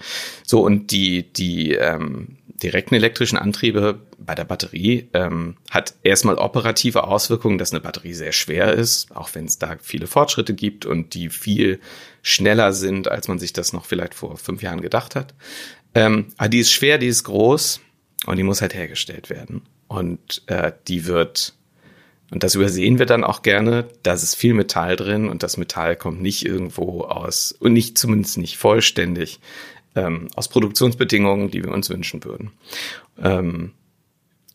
So, 0.46 0.60
und 0.66 0.92
die, 0.92 1.32
die 1.32 1.72
ähm, 1.72 2.36
direkten 2.62 2.96
elektrischen 2.96 3.38
Antriebe 3.38 4.02
bei 4.18 4.36
der 4.36 4.44
Batterie 4.44 5.08
ähm, 5.14 5.56
hat 5.70 5.94
erstmal 6.04 6.36
operative 6.36 7.06
Auswirkungen, 7.06 7.58
dass 7.58 7.72
eine 7.72 7.80
Batterie 7.80 8.14
sehr 8.14 8.34
schwer 8.34 8.74
ist, 8.74 9.16
auch 9.16 9.30
wenn 9.36 9.46
es 9.46 9.58
da 9.58 9.78
viele 9.82 10.06
Fortschritte 10.06 10.54
gibt 10.54 10.86
und 10.86 11.14
die 11.14 11.30
viel 11.30 11.80
schneller 12.24 12.74
sind, 12.74 13.08
als 13.10 13.30
man 13.30 13.40
sich 13.40 13.54
das 13.54 13.72
noch 13.72 13.86
vielleicht 13.86 14.16
vor 14.16 14.36
fünf 14.36 14.62
Jahren 14.62 14.82
gedacht 14.82 15.16
hat. 15.16 15.34
Ähm, 15.96 16.28
aber 16.36 16.50
die 16.50 16.60
ist 16.60 16.74
schwer, 16.74 16.98
die 16.98 17.08
ist 17.08 17.24
groß 17.24 17.80
und 18.26 18.36
die 18.36 18.44
muss 18.44 18.62
halt 18.62 18.74
hergestellt 18.74 19.30
werden. 19.30 19.62
Und 19.88 20.44
äh, 20.48 20.72
die 20.88 21.06
wird, 21.06 21.54
und 22.32 22.44
das 22.44 22.56
übersehen 22.56 23.00
wir 23.00 23.06
dann 23.06 23.24
auch 23.24 23.42
gerne, 23.42 23.88
da 24.04 24.14
ist 24.14 24.36
viel 24.36 24.54
Metall 24.54 24.96
drin 24.96 25.30
und 25.30 25.44
das 25.44 25.58
Metall 25.58 25.96
kommt 25.96 26.22
nicht 26.22 26.46
irgendwo 26.46 27.04
aus, 27.04 27.54
und 27.54 27.74
nicht 27.74 27.98
zumindest 27.98 28.38
nicht 28.38 28.58
vollständig, 28.58 29.40
ähm, 29.96 30.28
aus 30.36 30.48
Produktionsbedingungen, 30.48 31.50
die 31.52 31.64
wir 31.64 31.72
uns 31.72 31.90
wünschen 31.90 32.24
würden. 32.24 32.52
Ähm, 33.18 33.72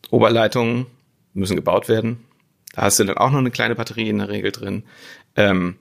Oberleitungen 0.09 0.85
müssen 1.33 1.55
gebaut 1.55 1.89
werden. 1.89 2.23
Da 2.73 2.83
hast 2.83 2.99
du 2.99 3.03
dann 3.03 3.17
auch 3.17 3.31
noch 3.31 3.39
eine 3.39 3.51
kleine 3.51 3.75
Batterie 3.75 4.09
in 4.09 4.19
der 4.19 4.29
Regel 4.29 4.51
drin. 4.51 4.83
Ähm, 5.35 5.75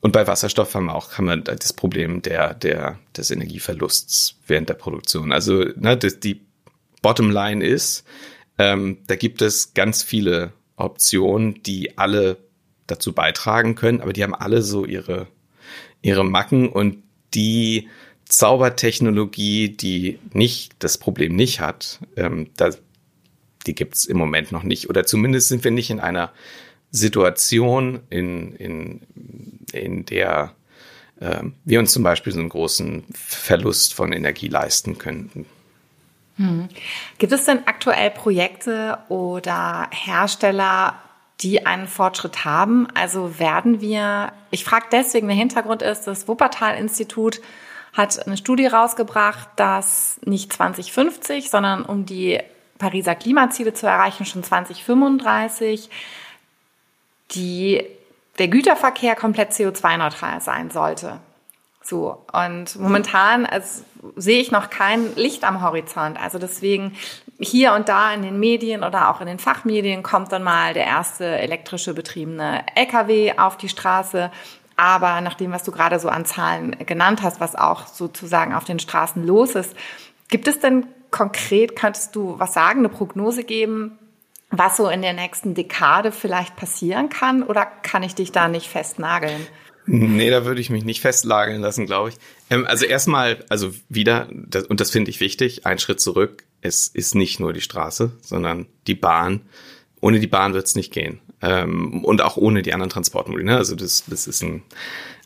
und 0.00 0.12
bei 0.12 0.26
Wasserstoff 0.26 0.74
haben 0.74 0.86
wir 0.86 0.94
auch 0.94 1.16
haben 1.16 1.26
wir 1.26 1.36
das 1.38 1.72
Problem 1.72 2.20
der, 2.20 2.52
der, 2.52 2.98
des 3.16 3.30
Energieverlusts 3.30 4.36
während 4.46 4.68
der 4.68 4.74
Produktion. 4.74 5.32
Also 5.32 5.64
ne, 5.76 5.96
das, 5.96 6.20
die 6.20 6.42
Bottomline 7.00 7.64
ist, 7.64 8.04
ähm, 8.58 8.98
da 9.06 9.16
gibt 9.16 9.42
es 9.42 9.74
ganz 9.74 10.02
viele 10.02 10.52
Optionen, 10.76 11.62
die 11.62 11.98
alle 11.98 12.38
dazu 12.86 13.12
beitragen 13.12 13.74
können, 13.74 14.00
aber 14.00 14.12
die 14.12 14.22
haben 14.22 14.34
alle 14.34 14.62
so 14.62 14.84
ihre, 14.84 15.26
ihre 16.02 16.24
Macken 16.24 16.68
und 16.68 17.02
die 17.34 17.88
Zaubertechnologie, 18.26 19.68
die 19.70 20.18
nicht 20.32 20.74
das 20.78 20.98
Problem 20.98 21.36
nicht 21.36 21.60
hat, 21.60 22.00
ähm, 22.16 22.50
da, 22.56 22.70
die 23.66 23.74
gibt's 23.74 24.04
im 24.04 24.16
Moment 24.16 24.52
noch 24.52 24.62
nicht. 24.62 24.88
Oder 24.88 25.04
zumindest 25.04 25.48
sind 25.48 25.64
wir 25.64 25.70
nicht 25.70 25.90
in 25.90 26.00
einer 26.00 26.32
Situation, 26.90 28.00
in, 28.10 28.54
in, 28.56 29.00
in 29.72 30.04
der 30.06 30.54
äh, 31.20 31.42
wir 31.64 31.80
uns 31.80 31.92
zum 31.92 32.02
Beispiel 32.02 32.32
so 32.32 32.40
einen 32.40 32.48
großen 32.48 33.04
Verlust 33.12 33.94
von 33.94 34.12
Energie 34.12 34.48
leisten 34.48 34.98
könnten. 34.98 35.46
Hm. 36.36 36.68
Gibt 37.18 37.32
es 37.32 37.44
denn 37.44 37.66
aktuell 37.66 38.10
Projekte 38.10 38.98
oder 39.08 39.88
Hersteller, 39.90 40.94
die 41.40 41.66
einen 41.66 41.86
Fortschritt 41.86 42.44
haben? 42.44 42.88
Also 42.94 43.38
werden 43.38 43.80
wir, 43.80 44.32
ich 44.50 44.64
frage 44.64 44.86
deswegen, 44.90 45.28
der 45.28 45.36
Hintergrund 45.36 45.82
ist, 45.82 46.06
das 46.06 46.26
Wuppertal-Institut 46.26 47.40
hat 47.92 48.26
eine 48.26 48.36
Studie 48.36 48.66
rausgebracht, 48.66 49.48
dass 49.56 50.18
nicht 50.24 50.52
2050, 50.52 51.48
sondern 51.48 51.84
um 51.84 52.06
die 52.06 52.40
Pariser 52.78 53.14
Klimaziele 53.14 53.72
zu 53.72 53.86
erreichen, 53.86 54.26
schon 54.26 54.42
2035 54.42 55.90
die, 57.30 57.84
der 58.38 58.48
Güterverkehr 58.48 59.14
komplett 59.14 59.52
CO2-neutral 59.52 60.40
sein 60.40 60.70
sollte. 60.70 61.20
So, 61.86 62.24
und 62.32 62.78
momentan 62.80 63.44
also, 63.44 63.84
sehe 64.16 64.40
ich 64.40 64.50
noch 64.50 64.70
kein 64.70 65.14
Licht 65.16 65.44
am 65.44 65.62
Horizont. 65.62 66.18
Also 66.18 66.38
deswegen 66.38 66.96
hier 67.38 67.74
und 67.74 67.90
da 67.90 68.12
in 68.14 68.22
den 68.22 68.40
Medien 68.40 68.84
oder 68.84 69.10
auch 69.10 69.20
in 69.20 69.26
den 69.26 69.38
Fachmedien 69.38 70.02
kommt 70.02 70.32
dann 70.32 70.42
mal 70.42 70.72
der 70.72 70.86
erste 70.86 71.26
elektrische 71.26 71.92
betriebene 71.92 72.64
LKW 72.74 73.34
auf 73.36 73.58
die 73.58 73.68
Straße. 73.68 74.30
Aber 74.76 75.20
nach 75.20 75.34
dem, 75.34 75.52
was 75.52 75.62
du 75.62 75.72
gerade 75.72 76.00
so 76.00 76.08
an 76.08 76.24
Zahlen 76.24 76.74
genannt 76.86 77.22
hast, 77.22 77.38
was 77.38 77.54
auch 77.54 77.86
sozusagen 77.86 78.54
auf 78.54 78.64
den 78.64 78.78
Straßen 78.78 79.24
los 79.24 79.54
ist, 79.54 79.76
gibt 80.28 80.48
es 80.48 80.60
denn 80.60 80.86
konkret, 81.10 81.76
könntest 81.76 82.16
du 82.16 82.38
was 82.38 82.54
sagen, 82.54 82.80
eine 82.80 82.88
Prognose 82.88 83.44
geben, 83.44 83.98
was 84.50 84.78
so 84.78 84.88
in 84.88 85.02
der 85.02 85.12
nächsten 85.12 85.54
Dekade 85.54 86.12
vielleicht 86.12 86.56
passieren 86.56 87.08
kann? 87.10 87.42
Oder 87.42 87.66
kann 87.66 88.02
ich 88.02 88.14
dich 88.14 88.32
da 88.32 88.48
nicht 88.48 88.68
festnageln? 88.68 89.46
Nee, 89.86 90.30
da 90.30 90.44
würde 90.44 90.60
ich 90.60 90.70
mich 90.70 90.84
nicht 90.84 91.00
festlageln 91.00 91.60
lassen, 91.60 91.86
glaube 91.86 92.10
ich. 92.10 92.16
Ähm, 92.50 92.66
also 92.66 92.86
erstmal, 92.86 93.44
also 93.48 93.72
wieder, 93.88 94.28
das, 94.32 94.64
und 94.64 94.80
das 94.80 94.90
finde 94.90 95.10
ich 95.10 95.20
wichtig, 95.20 95.66
ein 95.66 95.78
Schritt 95.78 96.00
zurück. 96.00 96.44
Es 96.60 96.88
ist 96.88 97.14
nicht 97.14 97.40
nur 97.40 97.52
die 97.52 97.60
Straße, 97.60 98.12
sondern 98.22 98.66
die 98.86 98.94
Bahn. 98.94 99.42
Ohne 100.00 100.20
die 100.20 100.26
Bahn 100.26 100.54
wird 100.54 100.66
es 100.66 100.74
nicht 100.74 100.92
gehen. 100.92 101.20
Ähm, 101.42 102.04
und 102.04 102.22
auch 102.22 102.36
ohne 102.36 102.62
die 102.62 102.72
anderen 102.72 102.90
Transportmodi. 102.90 103.44
Ne? 103.44 103.56
Also 103.56 103.76
das, 103.76 104.04
das 104.06 104.26
ist 104.26 104.42
ein, 104.42 104.62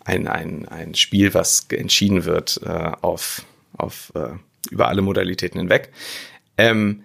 ein, 0.04 0.26
ein, 0.26 0.66
ein 0.66 0.94
Spiel, 0.94 1.34
was 1.34 1.66
entschieden 1.70 2.24
wird 2.24 2.60
äh, 2.64 2.92
auf, 3.00 3.44
auf 3.76 4.12
äh, 4.14 4.30
über 4.70 4.88
alle 4.88 5.02
Modalitäten 5.02 5.60
hinweg. 5.60 5.92
Ähm, 6.56 7.04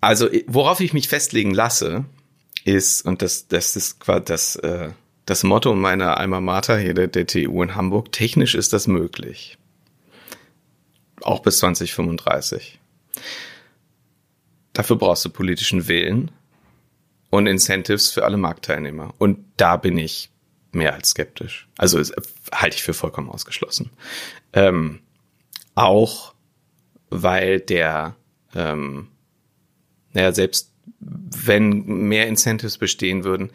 also 0.00 0.28
worauf 0.46 0.80
ich 0.80 0.94
mich 0.94 1.08
festlegen 1.08 1.52
lasse, 1.52 2.06
ist, 2.64 3.04
und 3.04 3.22
das, 3.22 3.48
das 3.48 3.76
ist 3.76 4.00
quasi 4.00 4.24
das, 4.24 4.56
äh, 4.56 4.90
das 5.26 5.44
Motto 5.44 5.74
meiner 5.74 6.18
Alma 6.18 6.40
Mater 6.40 6.78
hier, 6.78 6.94
der, 6.94 7.08
der 7.08 7.26
TU 7.26 7.62
in 7.62 7.74
Hamburg, 7.74 8.12
technisch 8.12 8.54
ist 8.54 8.72
das 8.72 8.86
möglich. 8.86 9.58
Auch 11.22 11.40
bis 11.40 11.58
2035. 11.58 12.78
Dafür 14.72 14.96
brauchst 14.96 15.24
du 15.24 15.30
politischen 15.30 15.88
Willen 15.88 16.30
und 17.30 17.46
Incentives 17.46 18.10
für 18.10 18.24
alle 18.24 18.36
Marktteilnehmer. 18.36 19.14
Und 19.18 19.44
da 19.56 19.76
bin 19.76 19.98
ich 19.98 20.30
mehr 20.72 20.94
als 20.94 21.10
skeptisch. 21.10 21.68
Also 21.76 22.00
halte 22.52 22.76
ich 22.76 22.82
für 22.82 22.94
vollkommen 22.94 23.28
ausgeschlossen. 23.28 23.90
Ähm, 24.52 25.00
auch 25.74 26.34
weil 27.10 27.60
der, 27.60 28.14
ähm, 28.54 29.08
naja, 30.12 30.32
selbst 30.32 30.72
wenn 31.00 31.84
mehr 31.84 32.26
Incentives 32.26 32.78
bestehen 32.78 33.24
würden, 33.24 33.50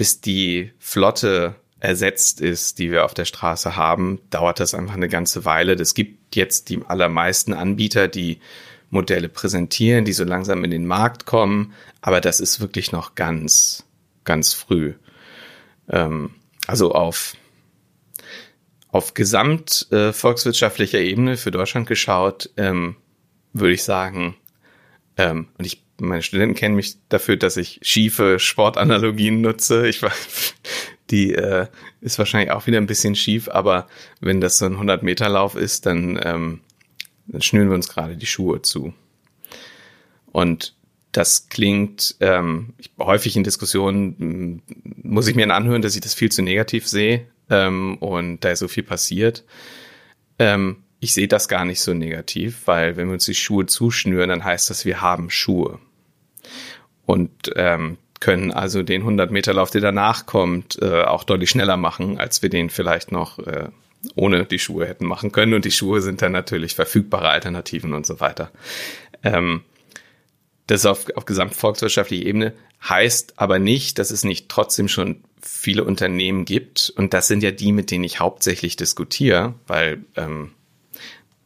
bis 0.00 0.22
die 0.22 0.72
Flotte 0.78 1.56
ersetzt 1.78 2.40
ist, 2.40 2.78
die 2.78 2.90
wir 2.90 3.04
auf 3.04 3.12
der 3.12 3.26
Straße 3.26 3.76
haben, 3.76 4.18
dauert 4.30 4.58
das 4.58 4.72
einfach 4.72 4.94
eine 4.94 5.10
ganze 5.10 5.44
Weile. 5.44 5.74
Es 5.74 5.92
gibt 5.92 6.36
jetzt 6.36 6.70
die 6.70 6.80
allermeisten 6.86 7.52
Anbieter, 7.52 8.08
die 8.08 8.40
Modelle 8.88 9.28
präsentieren, 9.28 10.06
die 10.06 10.14
so 10.14 10.24
langsam 10.24 10.64
in 10.64 10.70
den 10.70 10.86
Markt 10.86 11.26
kommen, 11.26 11.74
aber 12.00 12.22
das 12.22 12.40
ist 12.40 12.60
wirklich 12.60 12.92
noch 12.92 13.14
ganz, 13.14 13.84
ganz 14.24 14.54
früh. 14.54 14.94
Ähm, 15.90 16.30
also 16.66 16.92
auf, 16.92 17.36
auf 18.88 19.12
gesamt 19.12 19.86
äh, 19.92 20.14
volkswirtschaftlicher 20.14 21.00
Ebene 21.00 21.36
für 21.36 21.50
Deutschland 21.50 21.86
geschaut, 21.86 22.48
ähm, 22.56 22.96
würde 23.52 23.74
ich 23.74 23.84
sagen, 23.84 24.34
ähm, 25.18 25.48
und 25.58 25.66
ich 25.66 25.84
meine 26.00 26.22
Studenten 26.22 26.54
kennen 26.54 26.76
mich 26.76 26.96
dafür, 27.08 27.36
dass 27.36 27.56
ich 27.56 27.80
schiefe 27.82 28.38
Sportanalogien 28.38 29.40
nutze. 29.40 29.88
Ich 29.88 30.02
war, 30.02 30.12
die 31.10 31.34
äh, 31.34 31.66
ist 32.00 32.18
wahrscheinlich 32.18 32.50
auch 32.50 32.66
wieder 32.66 32.78
ein 32.78 32.86
bisschen 32.86 33.14
schief, 33.14 33.48
aber 33.48 33.86
wenn 34.20 34.40
das 34.40 34.58
so 34.58 34.66
ein 34.66 34.72
100 34.72 35.02
Meter 35.02 35.28
Lauf 35.28 35.54
ist, 35.54 35.86
dann, 35.86 36.18
ähm, 36.22 36.60
dann 37.26 37.42
schnüren 37.42 37.68
wir 37.68 37.74
uns 37.74 37.88
gerade 37.88 38.16
die 38.16 38.26
Schuhe 38.26 38.62
zu. 38.62 38.94
Und 40.32 40.74
das 41.12 41.48
klingt 41.48 42.16
ähm, 42.20 42.74
ich, 42.78 42.92
häufig 42.98 43.36
in 43.36 43.44
Diskussionen, 43.44 44.62
muss 45.02 45.26
ich 45.26 45.34
mir 45.34 45.52
anhören, 45.52 45.82
dass 45.82 45.94
ich 45.96 46.00
das 46.00 46.14
viel 46.14 46.30
zu 46.30 46.42
negativ 46.42 46.86
sehe 46.86 47.26
ähm, 47.48 47.96
und 47.98 48.44
da 48.44 48.50
ist 48.50 48.60
so 48.60 48.68
viel 48.68 48.84
passiert. 48.84 49.44
Ähm, 50.38 50.84
ich 51.00 51.14
sehe 51.14 51.28
das 51.28 51.48
gar 51.48 51.64
nicht 51.64 51.80
so 51.80 51.94
negativ, 51.94 52.66
weil 52.66 52.96
wenn 52.96 53.08
wir 53.08 53.14
uns 53.14 53.24
die 53.24 53.34
Schuhe 53.34 53.66
zuschnüren, 53.66 54.28
dann 54.28 54.44
heißt 54.44 54.70
das, 54.70 54.84
wir 54.84 55.00
haben 55.00 55.30
Schuhe. 55.30 55.80
Und 57.10 57.50
ähm, 57.56 57.98
können 58.20 58.52
also 58.52 58.84
den 58.84 59.00
100 59.00 59.32
Meter 59.32 59.52
Lauf, 59.52 59.72
der 59.72 59.80
danach 59.80 60.26
kommt, 60.26 60.80
äh, 60.80 61.02
auch 61.02 61.24
deutlich 61.24 61.50
schneller 61.50 61.76
machen, 61.76 62.20
als 62.20 62.40
wir 62.40 62.50
den 62.50 62.70
vielleicht 62.70 63.10
noch 63.10 63.40
äh, 63.40 63.70
ohne 64.14 64.44
die 64.44 64.60
Schuhe 64.60 64.86
hätten 64.86 65.06
machen 65.06 65.32
können. 65.32 65.54
Und 65.54 65.64
die 65.64 65.72
Schuhe 65.72 66.02
sind 66.02 66.22
dann 66.22 66.30
natürlich 66.30 66.76
verfügbare 66.76 67.28
Alternativen 67.28 67.94
und 67.94 68.06
so 68.06 68.20
weiter. 68.20 68.52
Ähm, 69.24 69.62
das 70.68 70.86
auf, 70.86 71.06
auf 71.16 71.24
gesamtvolkswirtschaftlicher 71.24 72.26
Ebene 72.26 72.52
heißt 72.88 73.40
aber 73.40 73.58
nicht, 73.58 73.98
dass 73.98 74.12
es 74.12 74.22
nicht 74.22 74.48
trotzdem 74.48 74.86
schon 74.86 75.24
viele 75.42 75.82
Unternehmen 75.82 76.44
gibt. 76.44 76.92
Und 76.96 77.12
das 77.12 77.26
sind 77.26 77.42
ja 77.42 77.50
die, 77.50 77.72
mit 77.72 77.90
denen 77.90 78.04
ich 78.04 78.20
hauptsächlich 78.20 78.76
diskutiere, 78.76 79.54
weil 79.66 80.04
ähm, 80.14 80.52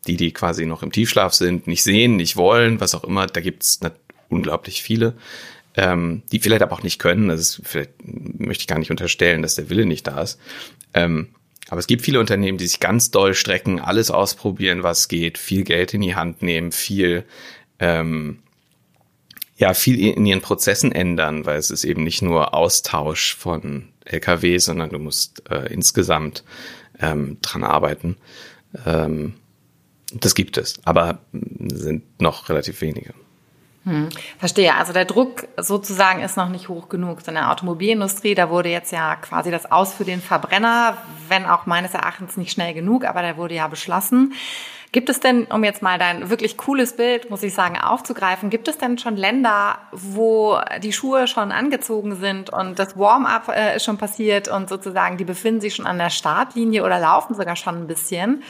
die, 0.07 0.19
die 0.19 0.33
quasi 0.33 0.67
noch 0.67 0.83
im 0.83 0.93
Tiefschlaf 0.93 1.33
sind, 1.33 1.69
nicht 1.69 1.85
sehen, 1.85 2.17
nicht 2.17 2.37
wollen, 2.37 2.81
was 2.81 2.95
auch 2.95 3.05
immer, 3.05 3.27
da 3.27 3.41
gibt's 3.41 3.81
unglaublich 4.35 4.83
viele 4.83 5.15
ähm, 5.77 6.23
die 6.31 6.39
vielleicht 6.39 6.63
aber 6.63 6.73
auch 6.73 6.83
nicht 6.83 6.99
können. 6.99 7.29
Das 7.29 7.41
ist, 7.41 7.61
vielleicht 7.65 7.93
möchte 8.03 8.63
ich 8.63 8.69
gar 8.69 8.79
nicht 8.79 8.91
unterstellen, 8.91 9.43
dass 9.43 9.57
der 9.57 9.71
Wille 9.71 9.87
nicht 9.87 10.07
da 10.07 10.23
ist. 10.23 10.39
Ähm, 10.93 11.29
aber 11.69 11.81
es 11.81 11.87
gibt 11.87 12.03
viele 12.03 12.21
Unternehmen, 12.21 12.59
die 12.59 12.67
sich 12.67 12.81
ganz 12.81 13.11
doll 13.11 13.35
strecken, 13.35 13.81
alles 13.81 14.11
ausprobieren, 14.11 14.83
was 14.83 15.09
geht, 15.09 15.39
viel 15.39 15.65
Geld 15.65 15.95
in 15.95 16.03
die 16.03 16.15
Hand 16.15 16.43
nehmen, 16.43 16.73
viel, 16.73 17.25
ähm, 17.79 18.41
ja, 19.57 19.73
viel 19.73 19.99
in 19.99 20.27
ihren 20.27 20.43
Prozessen 20.43 20.93
ändern, 20.93 21.47
weil 21.47 21.59
es 21.59 21.71
ist 21.71 21.85
eben 21.85 22.05
nicht 22.05 22.23
nur 22.23 22.55
Austausch 22.55 23.35
von 23.35 23.89
LKW, 24.05 24.59
sondern 24.59 24.91
du 24.91 24.99
musst 24.99 25.49
äh, 25.51 25.73
insgesamt 25.73 26.45
ähm, 27.01 27.39
dran 27.41 27.65
arbeiten. 27.65 28.17
Ähm, 28.85 29.35
das 30.13 30.35
gibt 30.35 30.59
es, 30.59 30.81
aber 30.85 31.21
sind 31.33 32.21
noch 32.21 32.49
relativ 32.49 32.83
wenige. 32.83 33.15
Hm, 33.85 34.09
verstehe. 34.39 34.75
Also 34.75 34.95
der 34.95 35.05
Druck 35.05 35.47
sozusagen 35.59 36.23
ist 36.23 36.39
noch 36.39 36.49
nicht 36.49 36.69
hoch 36.69 36.89
genug. 36.89 37.27
In 37.29 37.35
der 37.35 37.51
Automobilindustrie, 37.51 38.35
da 38.35 38.49
wurde 38.49 38.71
jetzt 38.71 38.93
ja 38.93 39.17
quasi 39.17 39.51
das 39.51 39.71
Aus 39.71 39.93
für 39.93 40.05
den 40.05 40.23
Verbrenner, 40.23 40.97
wenn 41.29 41.45
auch 41.45 41.67
meines 41.67 41.93
Erachtens 41.93 42.39
nicht 42.39 42.51
schnell 42.51 42.73
genug, 42.73 43.05
aber 43.05 43.21
der 43.21 43.37
wurde 43.37 43.55
ja 43.55 43.69
beschlossen. 43.69 44.33
Gibt 44.91 45.11
es 45.11 45.19
denn, 45.21 45.47
um 45.47 45.65
jetzt 45.65 45.83
mal 45.83 45.99
dein 45.99 46.31
wirklich 46.31 46.57
cooles 46.57 46.97
Bild, 46.97 47.29
muss 47.29 47.43
ich 47.43 47.53
sagen, 47.53 47.77
aufzugreifen, 47.77 48.49
gibt 48.49 48.69
es 48.69 48.79
denn 48.79 48.97
schon 48.97 49.17
Länder, 49.17 49.79
wo 49.91 50.59
die 50.83 50.93
Schuhe 50.93 51.27
schon 51.27 51.51
angezogen 51.51 52.15
sind 52.15 52.49
und 52.49 52.79
das 52.79 52.97
Warm-up 52.97 53.49
äh, 53.49 53.77
ist 53.77 53.85
schon 53.85 53.99
passiert 53.99 54.47
und 54.47 54.69
sozusagen 54.69 55.17
die 55.19 55.25
befinden 55.25 55.61
sich 55.61 55.75
schon 55.75 55.87
an 55.87 55.99
der 55.99 56.11
Startlinie 56.11 56.85
oder 56.85 57.01
laufen 57.01 57.35
sogar 57.35 57.57
schon 57.57 57.83
ein 57.83 57.87
bisschen? 57.89 58.45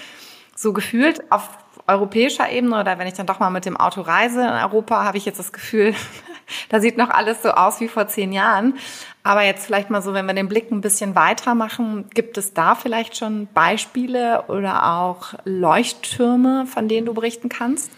So 0.55 0.75
gefühlt 0.75 1.33
auf 1.33 1.49
europäischer 1.87 2.51
Ebene 2.51 2.81
oder 2.81 2.99
wenn 2.99 3.07
ich 3.07 3.15
dann 3.15 3.27
doch 3.27 3.41
mal 3.41 3.51
mit 3.51 3.67
dem 3.67 3.77
Auto 3.77 4.01
reise 4.01 4.41
in 4.41 4.49
Europa, 4.49 5.05
habe 5.05 5.19
ich 5.19 5.25
jetzt 5.25 5.39
das 5.39 5.53
Gefühl, 5.53 5.95
da 6.69 6.81
sieht 6.81 6.97
noch 6.97 7.11
alles 7.11 7.43
so 7.43 7.51
aus 7.51 7.81
wie 7.81 7.89
vor 7.89 8.09
zehn 8.09 8.33
Jahren. 8.33 8.75
Aber 9.23 9.43
jetzt 9.43 9.67
vielleicht 9.67 9.91
mal 9.91 10.03
so, 10.03 10.13
wenn 10.13 10.27
wir 10.27 10.35
den 10.35 10.49
Blick 10.49 10.71
ein 10.71 10.81
bisschen 10.81 11.15
weiter 11.15 11.55
machen, 11.55 12.11
gibt 12.13 12.37
es 12.37 12.53
da 12.53 12.75
vielleicht 12.75 13.17
schon 13.17 13.49
Beispiele 13.53 14.45
oder 14.49 14.95
auch 14.97 15.35
Leuchttürme, 15.45 16.67
von 16.67 16.89
denen 16.89 17.07
du 17.07 17.15
berichten 17.15 17.49
kannst? 17.49 17.91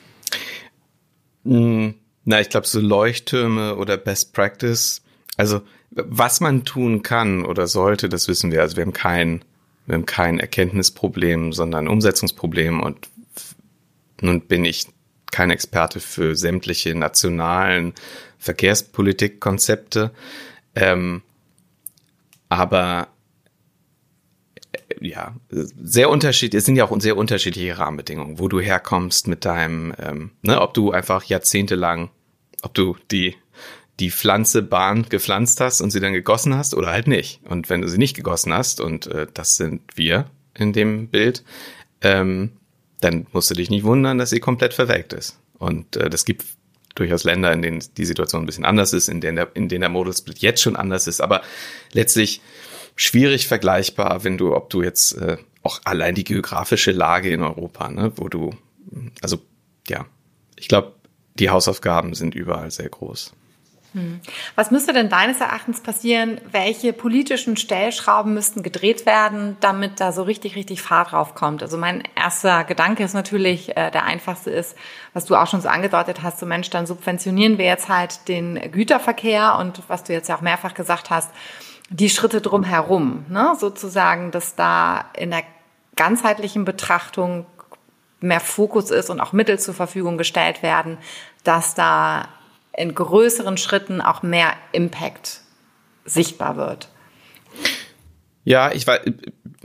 Hm, 1.44 1.94
na, 2.25 2.40
ich 2.40 2.49
glaube, 2.49 2.66
so 2.66 2.81
Leuchttürme 2.81 3.77
oder 3.77 3.96
Best 3.96 4.35
Practice. 4.35 5.03
Also, 5.37 5.62
was 5.90 6.40
man 6.40 6.64
tun 6.64 7.03
kann 7.03 7.44
oder 7.44 7.66
sollte, 7.66 8.09
das 8.09 8.29
wissen 8.29 8.51
wir. 8.51 8.62
Also, 8.62 8.77
wir 8.77 8.83
haben 8.83 8.92
kein, 8.92 9.44
wir 9.87 9.94
haben 9.94 10.07
kein 10.07 10.40
Erkenntnisproblem, 10.40 11.53
sondern 11.53 11.88
Umsetzungsproblem. 11.88 12.81
Und 12.81 13.09
nun 14.20 14.42
bin 14.42 14.64
ich 14.64 14.87
kein 15.31 15.50
Experte 15.50 16.00
für 16.00 16.37
sämtliche 16.37 16.94
nationalen 16.94 17.94
Verkehrspolitikkonzepte, 18.38 20.12
ähm, 20.74 21.22
aber 22.48 23.09
äh, 24.72 25.07
ja, 25.07 25.35
sehr 25.50 26.11
unterschiedlich, 26.11 26.61
es 26.61 26.64
sind 26.64 26.76
ja 26.76 26.85
auch 26.85 27.00
sehr 27.00 27.16
unterschiedliche 27.16 27.79
Rahmenbedingungen, 27.79 28.38
wo 28.38 28.48
du 28.48 28.61
herkommst 28.61 29.26
mit 29.26 29.44
deinem, 29.44 29.94
ähm, 29.98 30.31
ne, 30.42 30.61
ob 30.61 30.74
du 30.74 30.92
einfach 30.92 31.24
jahrzehntelang, 31.24 32.11
ob 32.62 32.74
du 32.74 32.96
die, 33.11 33.35
die 33.98 34.11
Pflanze 34.11 34.62
Bahn 34.62 35.07
gepflanzt 35.09 35.61
hast 35.61 35.81
und 35.81 35.90
sie 35.90 36.00
dann 36.00 36.12
gegossen 36.12 36.55
hast 36.55 36.74
oder 36.74 36.88
halt 36.88 37.09
nicht. 37.09 37.40
Und 37.44 37.70
wenn 37.70 37.83
du 37.83 37.88
sie 37.88 37.98
nicht 37.98 38.16
gegossen 38.16 38.52
hast, 38.52 38.81
und 38.81 39.07
äh, 39.07 39.26
das 39.33 39.57
sind 39.57 39.83
wir 39.96 40.31
in 40.55 40.72
dem 40.72 41.09
Bild, 41.09 41.44
ähm, 42.02 42.52
dann 43.06 43.26
musst 43.32 43.50
du 43.50 43.54
dich 43.54 43.70
nicht 43.70 43.84
wundern, 43.84 44.18
dass 44.18 44.30
sie 44.30 44.40
komplett 44.40 44.74
verwelkt 44.74 45.12
ist. 45.12 45.38
Und 45.58 45.96
äh, 45.96 46.10
das 46.10 46.24
gibt 46.24 46.44
durchaus 46.96 47.24
Länder, 47.24 47.52
in 47.52 47.62
denen 47.62 47.84
die 47.96 48.04
Situation 48.04 48.42
ein 48.42 48.46
bisschen 48.46 48.64
anders 48.64 48.92
ist, 48.92 49.08
in 49.08 49.20
denen 49.20 49.36
der, 49.36 49.54
in 49.54 49.68
denen 49.68 49.82
der 49.82 49.90
Modal 49.90 50.14
Split 50.14 50.38
jetzt 50.38 50.62
schon 50.62 50.76
anders 50.76 51.06
ist, 51.06 51.20
aber 51.20 51.42
letztlich 51.92 52.40
schwierig 52.96 53.46
vergleichbar, 53.46 54.24
wenn 54.24 54.38
du, 54.38 54.54
ob 54.54 54.70
du 54.70 54.82
jetzt 54.82 55.12
äh, 55.18 55.36
auch 55.62 55.80
allein 55.84 56.14
die 56.14 56.24
geografische 56.24 56.92
Lage 56.92 57.30
in 57.30 57.42
Europa, 57.42 57.90
ne, 57.90 58.12
wo 58.16 58.28
du, 58.28 58.54
also 59.20 59.38
ja, 59.86 60.06
ich 60.56 60.68
glaube, 60.68 60.94
die 61.34 61.50
Hausaufgaben 61.50 62.14
sind 62.14 62.34
überall 62.34 62.70
sehr 62.70 62.88
groß. 62.88 63.34
Hm. 63.96 64.20
Was 64.56 64.70
müsste 64.70 64.92
denn 64.92 65.09
deines 65.09 65.40
Erachtens 65.40 65.80
passieren? 65.80 66.38
Welche 66.50 66.92
politischen 66.92 67.56
Stellschrauben 67.56 68.35
müssten 68.35 68.62
gedreht 68.62 69.06
werden, 69.06 69.56
damit 69.61 70.00
da 70.00 70.12
so 70.12 70.22
richtig, 70.22 70.54
richtig 70.54 70.82
Fahrt 70.82 71.12
drauf 71.12 71.35
kommt? 71.35 71.62
Also 71.62 71.78
mein 71.78 72.02
erster 72.14 72.64
Gedanke 72.64 73.02
ist 73.02 73.14
natürlich, 73.14 73.74
äh, 73.74 73.90
der 73.90 74.04
einfachste 74.04 74.50
ist, 74.50 74.76
was 75.14 75.24
du 75.24 75.35
auch 75.35 75.46
schon 75.46 75.62
so 75.62 75.68
angedeutet 75.68 76.22
hast, 76.22 76.38
so 76.38 76.44
Mensch, 76.44 76.68
dann 76.68 76.87
subventionieren 76.87 77.56
wir 77.56 77.64
jetzt 77.64 77.88
halt 77.88 78.28
den 78.28 78.70
Güterverkehr 78.70 79.56
und 79.59 79.82
was 79.88 80.04
du 80.04 80.12
jetzt 80.12 80.28
ja 80.28 80.37
auch 80.37 80.42
mehrfach 80.42 80.74
gesagt 80.74 81.09
hast, 81.09 81.30
die 81.88 82.11
Schritte 82.11 82.42
drumherum, 82.42 83.24
ne? 83.30 83.54
sozusagen, 83.59 84.30
dass 84.30 84.56
da 84.56 85.06
in 85.16 85.30
der 85.30 85.44
ganzheitlichen 85.96 86.66
Betrachtung 86.66 87.46
mehr 88.20 88.40
Fokus 88.40 88.90
ist 88.90 89.09
und 89.09 89.20
auch 89.20 89.32
Mittel 89.32 89.59
zur 89.59 89.72
Verfügung 89.72 90.18
gestellt 90.18 90.62
werden, 90.62 90.98
dass 91.44 91.74
da 91.74 92.28
in 92.76 92.94
größeren 92.94 93.56
Schritten 93.56 94.00
auch 94.00 94.22
mehr 94.22 94.54
Impact 94.72 95.40
sichtbar 96.04 96.56
wird. 96.56 96.88
Ja, 98.44 98.70
ich 98.72 98.86
war, 98.86 99.00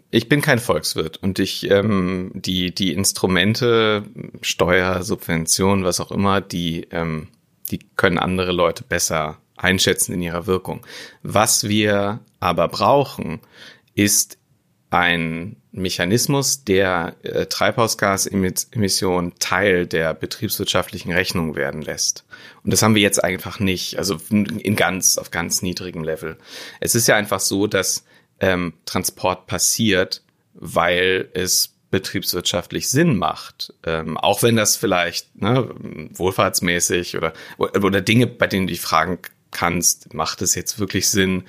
ich 0.10 0.28
bin 0.28 0.41
kein 0.41 0.60
Volkswirt 0.60 1.17
und 1.17 1.39
ich 1.39 1.69
ähm, 1.69 2.32
die 2.34 2.74
die 2.74 2.93
Instrumente 2.93 4.04
Steuer, 4.41 5.04
Subvention, 5.04 5.84
was 5.84 6.00
auch 6.00 6.12
immer, 6.12 6.41
die 6.41 6.88
ähm, 6.91 7.28
die 7.69 7.80
können 7.95 8.17
andere 8.17 8.52
Leute 8.52 8.84
besser 8.84 9.38
einschätzen 9.56 10.13
in 10.13 10.21
ihrer 10.21 10.47
Wirkung. 10.47 10.86
Was 11.21 11.67
wir 11.67 12.19
aber 12.39 12.67
brauchen, 12.67 13.39
ist 13.93 14.38
ein 14.91 15.56
Mechanismus, 15.71 16.65
der 16.65 17.15
äh, 17.23 17.45
Treibhausgasemissionen 17.45 19.34
Teil 19.39 19.88
der 19.88 20.13
betriebswirtschaftlichen 20.13 21.13
Rechnung 21.13 21.56
werden 21.56 21.82
lässt. 21.82 22.25
Und 22.63 22.71
das 22.71 22.84
haben 22.84 22.93
wir 22.93 23.01
jetzt 23.01 23.23
einfach 23.23 23.60
nicht, 23.60 23.97
also 23.97 24.17
in 24.30 24.75
ganz, 24.75 25.17
auf 25.17 25.32
ganz 25.32 25.62
niedrigem 25.62 26.04
Level. 26.04 26.38
Es 26.82 26.93
ist 26.93 27.08
ja 27.08 27.15
einfach 27.15 27.39
so, 27.39 27.67
dass 27.67 28.04
ähm, 28.41 28.73
Transport 28.86 29.47
passiert, 29.47 30.23
weil 30.54 31.30
es 31.34 31.73
betriebswirtschaftlich 31.89 32.89
Sinn 32.89 33.17
macht, 33.17 33.73
ähm, 33.86 34.17
auch 34.17 34.43
wenn 34.43 34.58
das 34.58 34.75
vielleicht 34.75 35.41
ne, 35.41 35.69
wohlfahrtsmäßig 36.13 37.17
oder 37.17 37.34
oder 37.58 38.01
Dinge, 38.01 38.27
bei 38.27 38.47
denen 38.47 38.67
du 38.67 38.71
dich 38.71 38.82
fragen 38.82 39.19
kannst, 39.51 40.13
macht 40.13 40.41
es 40.41 40.56
jetzt 40.56 40.80
wirklich 40.80 41.10
Sinn, 41.10 41.43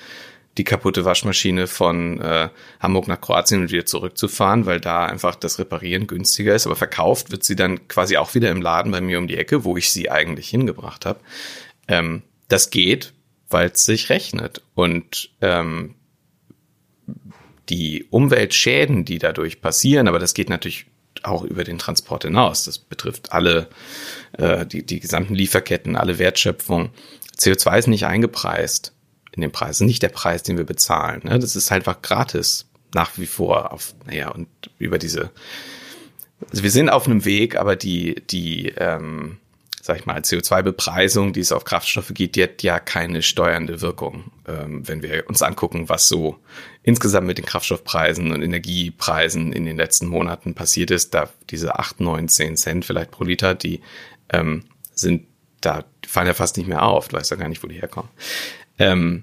die 0.58 0.64
kaputte 0.64 1.04
Waschmaschine 1.04 1.66
von 1.66 2.20
äh, 2.20 2.50
Hamburg 2.80 3.08
nach 3.08 3.20
Kroatien 3.20 3.62
und 3.62 3.72
wieder 3.72 3.86
zurückzufahren, 3.86 4.66
weil 4.66 4.80
da 4.80 5.06
einfach 5.06 5.34
das 5.34 5.58
Reparieren 5.58 6.06
günstiger 6.06 6.54
ist. 6.54 6.66
Aber 6.66 6.76
verkauft 6.76 7.30
wird 7.30 7.42
sie 7.42 7.56
dann 7.56 7.88
quasi 7.88 8.16
auch 8.18 8.34
wieder 8.34 8.50
im 8.50 8.60
Laden 8.60 8.92
bei 8.92 9.00
mir 9.00 9.18
um 9.18 9.28
die 9.28 9.38
Ecke, 9.38 9.64
wo 9.64 9.76
ich 9.76 9.90
sie 9.90 10.10
eigentlich 10.10 10.48
hingebracht 10.48 11.06
habe. 11.06 11.20
Ähm, 11.88 12.22
das 12.48 12.70
geht, 12.70 13.14
weil 13.48 13.70
es 13.70 13.86
sich 13.86 14.10
rechnet. 14.10 14.62
Und 14.74 15.30
ähm, 15.40 15.94
die 17.70 18.04
Umweltschäden, 18.10 19.06
die 19.06 19.18
dadurch 19.18 19.62
passieren, 19.62 20.06
aber 20.06 20.18
das 20.18 20.34
geht 20.34 20.50
natürlich 20.50 20.86
auch 21.22 21.44
über 21.44 21.64
den 21.64 21.78
Transport 21.78 22.24
hinaus. 22.24 22.64
Das 22.64 22.78
betrifft 22.78 23.32
alle, 23.32 23.68
äh, 24.32 24.66
die, 24.66 24.84
die 24.84 25.00
gesamten 25.00 25.34
Lieferketten, 25.34 25.96
alle 25.96 26.18
Wertschöpfung. 26.18 26.90
CO2 27.38 27.78
ist 27.78 27.86
nicht 27.86 28.04
eingepreist 28.04 28.92
in 29.32 29.42
den 29.42 29.52
Preis. 29.52 29.80
nicht 29.80 30.02
der 30.02 30.08
Preis, 30.08 30.42
den 30.42 30.56
wir 30.56 30.64
bezahlen. 30.64 31.22
Ne? 31.24 31.38
Das 31.38 31.56
ist 31.56 31.70
halt 31.70 31.86
einfach 31.86 32.02
gratis 32.02 32.66
nach 32.94 33.16
wie 33.16 33.26
vor 33.26 33.72
auf, 33.72 33.94
naja, 34.06 34.30
und 34.30 34.48
über 34.78 34.98
diese, 34.98 35.30
also 36.50 36.62
wir 36.62 36.70
sind 36.70 36.90
auf 36.90 37.06
einem 37.06 37.24
Weg, 37.24 37.56
aber 37.56 37.74
die, 37.74 38.22
die, 38.30 38.68
ähm, 38.76 39.38
sag 39.80 39.98
ich 39.98 40.06
mal, 40.06 40.20
CO2-Bepreisung, 40.20 41.32
die 41.32 41.40
es 41.40 41.52
auf 41.52 41.64
Kraftstoffe 41.64 42.12
geht, 42.12 42.36
die 42.36 42.42
hat 42.42 42.62
ja 42.62 42.78
keine 42.78 43.22
steuernde 43.22 43.80
Wirkung. 43.80 44.30
Ähm, 44.46 44.86
wenn 44.86 45.02
wir 45.02 45.24
uns 45.28 45.42
angucken, 45.42 45.88
was 45.88 46.06
so 46.06 46.38
insgesamt 46.82 47.26
mit 47.26 47.38
den 47.38 47.46
Kraftstoffpreisen 47.46 48.30
und 48.32 48.42
Energiepreisen 48.42 49.52
in 49.52 49.64
den 49.64 49.76
letzten 49.76 50.06
Monaten 50.06 50.54
passiert 50.54 50.90
ist, 50.90 51.14
da 51.14 51.30
diese 51.50 51.78
8, 51.78 52.00
9, 52.00 52.28
10 52.28 52.56
Cent 52.56 52.84
vielleicht 52.84 53.10
pro 53.10 53.24
Liter, 53.24 53.54
die 53.54 53.80
ähm, 54.30 54.64
sind 54.94 55.26
da 55.62 55.84
fallen 56.06 56.26
ja 56.26 56.34
fast 56.34 56.56
nicht 56.56 56.66
mehr 56.68 56.82
auf. 56.82 57.08
Du 57.08 57.16
weißt 57.16 57.30
ja 57.30 57.36
gar 57.36 57.48
nicht, 57.48 57.62
wo 57.62 57.68
die 57.68 57.80
herkommen. 57.80 58.10
Ähm, 58.82 59.22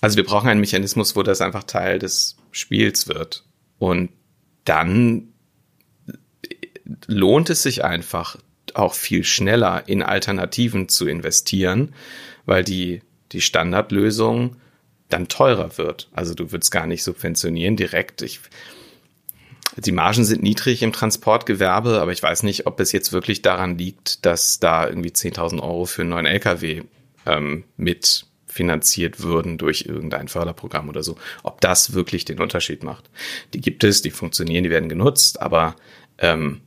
also 0.00 0.16
wir 0.16 0.24
brauchen 0.24 0.48
einen 0.48 0.60
Mechanismus, 0.60 1.14
wo 1.14 1.22
das 1.22 1.40
einfach 1.40 1.62
Teil 1.62 2.00
des 2.00 2.36
Spiels 2.50 3.06
wird. 3.06 3.44
Und 3.78 4.10
dann 4.64 5.28
lohnt 7.06 7.48
es 7.50 7.62
sich 7.62 7.84
einfach 7.84 8.36
auch 8.74 8.94
viel 8.94 9.22
schneller 9.22 9.84
in 9.86 10.02
Alternativen 10.02 10.88
zu 10.88 11.06
investieren, 11.06 11.94
weil 12.44 12.64
die, 12.64 13.02
die 13.30 13.40
Standardlösung 13.40 14.56
dann 15.08 15.28
teurer 15.28 15.78
wird. 15.78 16.08
Also 16.12 16.34
du 16.34 16.50
würdest 16.50 16.72
gar 16.72 16.86
nicht 16.86 17.04
subventionieren 17.04 17.76
direkt. 17.76 18.22
Ich, 18.22 18.40
die 19.76 19.92
Margen 19.92 20.24
sind 20.24 20.42
niedrig 20.42 20.82
im 20.82 20.92
Transportgewerbe, 20.92 22.00
aber 22.00 22.10
ich 22.10 22.22
weiß 22.22 22.42
nicht, 22.42 22.66
ob 22.66 22.80
es 22.80 22.90
jetzt 22.90 23.12
wirklich 23.12 23.42
daran 23.42 23.78
liegt, 23.78 24.26
dass 24.26 24.58
da 24.58 24.88
irgendwie 24.88 25.10
10.000 25.10 25.62
Euro 25.62 25.84
für 25.84 26.02
einen 26.02 26.10
neuen 26.10 26.26
LKW 26.26 26.82
ähm, 27.26 27.64
mit 27.76 28.26
finanziert 28.52 29.22
würden 29.22 29.58
durch 29.58 29.86
irgendein 29.86 30.28
Förderprogramm 30.28 30.88
oder 30.88 31.02
so, 31.02 31.16
ob 31.42 31.60
das 31.60 31.94
wirklich 31.94 32.24
den 32.24 32.40
Unterschied 32.40 32.84
macht. 32.84 33.10
Die 33.54 33.60
gibt 33.60 33.82
es, 33.82 34.02
die 34.02 34.10
funktionieren, 34.10 34.64
die 34.64 34.70
werden 34.70 34.88
genutzt, 34.88 35.40
aber 35.40 35.74
ähm, 36.18 36.60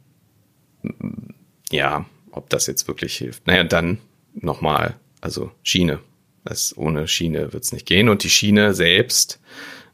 ja, 1.72 2.06
ob 2.32 2.50
das 2.50 2.68
jetzt 2.68 2.88
wirklich 2.88 3.16
hilft. 3.16 3.48
Naja, 3.48 3.64
dann 3.64 4.00
nochmal, 4.34 4.96
also 5.22 5.52
Schiene. 5.64 6.00
Das, 6.44 6.78
ohne 6.78 7.08
Schiene 7.08 7.54
wird 7.54 7.64
es 7.64 7.72
nicht 7.72 7.88
gehen. 7.88 8.10
Und 8.10 8.24
die 8.24 8.30
Schiene 8.30 8.74
selbst 8.74 9.40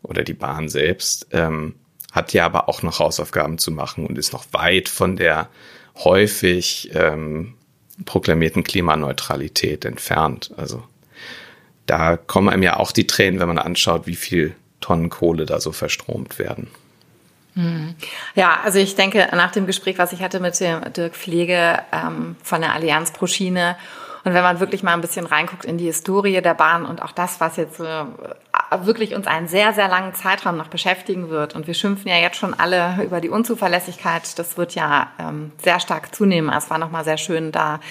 oder 0.01 0.23
die 0.23 0.33
Bahn 0.33 0.67
selbst 0.67 1.27
ähm, 1.31 1.75
hat 2.11 2.33
ja 2.33 2.45
aber 2.45 2.67
auch 2.67 2.83
noch 2.83 2.99
Hausaufgaben 2.99 3.57
zu 3.57 3.71
machen 3.71 4.05
und 4.05 4.17
ist 4.17 4.33
noch 4.33 4.45
weit 4.51 4.89
von 4.89 5.15
der 5.15 5.49
häufig 5.95 6.91
ähm, 6.93 7.53
proklamierten 8.05 8.63
Klimaneutralität 8.63 9.85
entfernt. 9.85 10.51
Also 10.57 10.83
da 11.91 12.15
kommen 12.15 12.47
einem 12.47 12.63
ja 12.63 12.77
auch 12.77 12.93
die 12.93 13.05
Tränen, 13.05 13.41
wenn 13.41 13.49
man 13.49 13.57
anschaut, 13.57 14.07
wie 14.07 14.15
viel 14.15 14.55
Tonnen 14.79 15.09
Kohle 15.09 15.45
da 15.45 15.59
so 15.59 15.73
verstromt 15.73 16.39
werden. 16.39 16.69
Hm. 17.55 17.95
Ja, 18.33 18.61
also 18.63 18.79
ich 18.79 18.95
denke, 18.95 19.27
nach 19.33 19.51
dem 19.51 19.67
Gespräch, 19.67 19.97
was 19.97 20.13
ich 20.13 20.21
hatte 20.21 20.39
mit 20.39 20.57
dem 20.61 20.81
Dirk 20.93 21.15
Pflege 21.15 21.79
ähm, 21.91 22.37
von 22.43 22.61
der 22.61 22.73
Allianz 22.73 23.11
pro 23.11 23.27
Schiene, 23.27 23.75
und 24.23 24.35
wenn 24.35 24.43
man 24.43 24.59
wirklich 24.59 24.83
mal 24.83 24.93
ein 24.93 25.01
bisschen 25.01 25.25
reinguckt 25.25 25.65
in 25.65 25.79
die 25.79 25.85
Historie 25.85 26.41
der 26.41 26.53
Bahn 26.53 26.85
und 26.85 27.01
auch 27.01 27.11
das, 27.11 27.41
was 27.41 27.57
jetzt 27.57 27.79
äh, 27.79 28.05
wirklich 28.83 29.15
uns 29.15 29.25
einen 29.25 29.47
sehr, 29.47 29.73
sehr 29.73 29.87
langen 29.87 30.13
Zeitraum 30.13 30.57
noch 30.57 30.67
beschäftigen 30.67 31.29
wird, 31.29 31.55
und 31.55 31.67
wir 31.67 31.73
schimpfen 31.73 32.07
ja 32.07 32.17
jetzt 32.17 32.37
schon 32.37 32.53
alle 32.53 33.03
über 33.03 33.19
die 33.19 33.29
Unzuverlässigkeit, 33.29 34.39
das 34.39 34.57
wird 34.57 34.75
ja 34.75 35.07
ähm, 35.19 35.51
sehr 35.61 35.81
stark 35.81 36.15
zunehmen. 36.15 36.55
Es 36.55 36.69
war 36.69 36.77
nochmal 36.77 37.03
sehr 37.03 37.17
schön, 37.17 37.51
da 37.51 37.81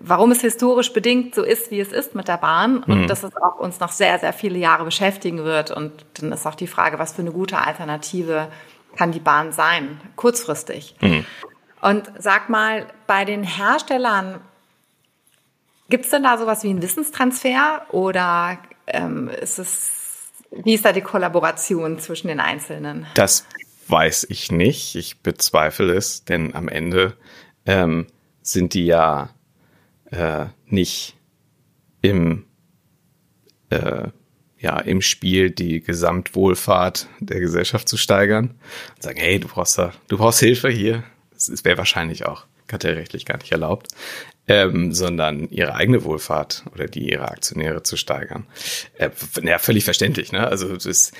warum 0.00 0.32
es 0.32 0.40
historisch 0.40 0.92
bedingt 0.92 1.34
so 1.34 1.42
ist, 1.42 1.70
wie 1.70 1.80
es 1.80 1.92
ist 1.92 2.14
mit 2.14 2.28
der 2.28 2.38
Bahn 2.38 2.82
und 2.82 3.02
mhm. 3.02 3.06
dass 3.06 3.22
es 3.22 3.36
auch 3.36 3.58
uns 3.58 3.80
noch 3.80 3.92
sehr, 3.92 4.18
sehr 4.18 4.32
viele 4.32 4.58
Jahre 4.58 4.84
beschäftigen 4.84 5.44
wird. 5.44 5.70
Und 5.70 5.92
dann 6.14 6.32
ist 6.32 6.46
auch 6.46 6.54
die 6.54 6.66
Frage, 6.66 6.98
was 6.98 7.12
für 7.12 7.22
eine 7.22 7.32
gute 7.32 7.58
Alternative 7.58 8.48
kann 8.96 9.12
die 9.12 9.20
Bahn 9.20 9.52
sein, 9.52 10.00
kurzfristig. 10.16 10.96
Mhm. 11.00 11.24
Und 11.80 12.10
sag 12.18 12.48
mal, 12.48 12.86
bei 13.06 13.24
den 13.24 13.42
Herstellern, 13.44 14.40
gibt 15.88 16.04
es 16.04 16.10
denn 16.10 16.22
da 16.22 16.38
sowas 16.38 16.64
wie 16.64 16.70
einen 16.70 16.82
Wissenstransfer 16.82 17.82
oder 17.90 18.58
ähm, 18.86 19.28
ist 19.28 19.58
es, 19.58 20.32
wie 20.50 20.74
ist 20.74 20.84
da 20.84 20.92
die 20.92 21.02
Kollaboration 21.02 21.98
zwischen 21.98 22.28
den 22.28 22.40
Einzelnen? 22.40 23.06
Das 23.14 23.46
weiß 23.88 24.26
ich 24.30 24.50
nicht. 24.50 24.96
Ich 24.96 25.20
bezweifle 25.20 25.92
es, 25.94 26.24
denn 26.24 26.54
am 26.54 26.68
Ende 26.68 27.16
ähm, 27.66 28.06
sind 28.42 28.74
die 28.74 28.86
ja 28.86 29.30
äh, 30.10 30.46
nicht 30.66 31.16
im, 32.02 32.44
äh, 33.70 34.08
ja, 34.58 34.78
im 34.80 35.02
Spiel 35.02 35.50
die 35.50 35.80
Gesamtwohlfahrt 35.80 37.08
der 37.20 37.40
Gesellschaft 37.40 37.88
zu 37.88 37.96
steigern 37.96 38.58
und 38.96 39.02
sagen, 39.02 39.18
hey, 39.18 39.38
du 39.38 39.48
brauchst 39.48 39.78
da, 39.78 39.92
du 40.08 40.18
brauchst 40.18 40.40
Hilfe 40.40 40.68
hier. 40.68 41.04
Das 41.32 41.64
wäre 41.64 41.78
wahrscheinlich 41.78 42.26
auch 42.26 42.46
kartellrechtlich 42.66 43.26
gar 43.26 43.38
nicht 43.38 43.52
erlaubt, 43.52 43.88
ähm, 44.48 44.92
sondern 44.92 45.48
ihre 45.50 45.74
eigene 45.74 46.04
Wohlfahrt 46.04 46.64
oder 46.72 46.86
die 46.86 47.10
ihrer 47.10 47.30
Aktionäre 47.30 47.82
zu 47.82 47.96
steigern. 47.96 48.46
Äh, 48.98 49.10
ja, 49.42 49.58
völlig 49.58 49.84
verständlich, 49.84 50.32
ne? 50.32 50.46
Also 50.46 50.76
das, 50.76 51.12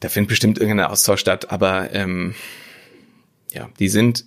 da 0.00 0.08
findet 0.08 0.30
bestimmt 0.30 0.58
irgendein 0.58 0.86
Austausch 0.86 1.20
statt, 1.20 1.50
aber 1.50 1.92
ähm, 1.92 2.34
ja, 3.52 3.68
die 3.78 3.88
sind 3.88 4.24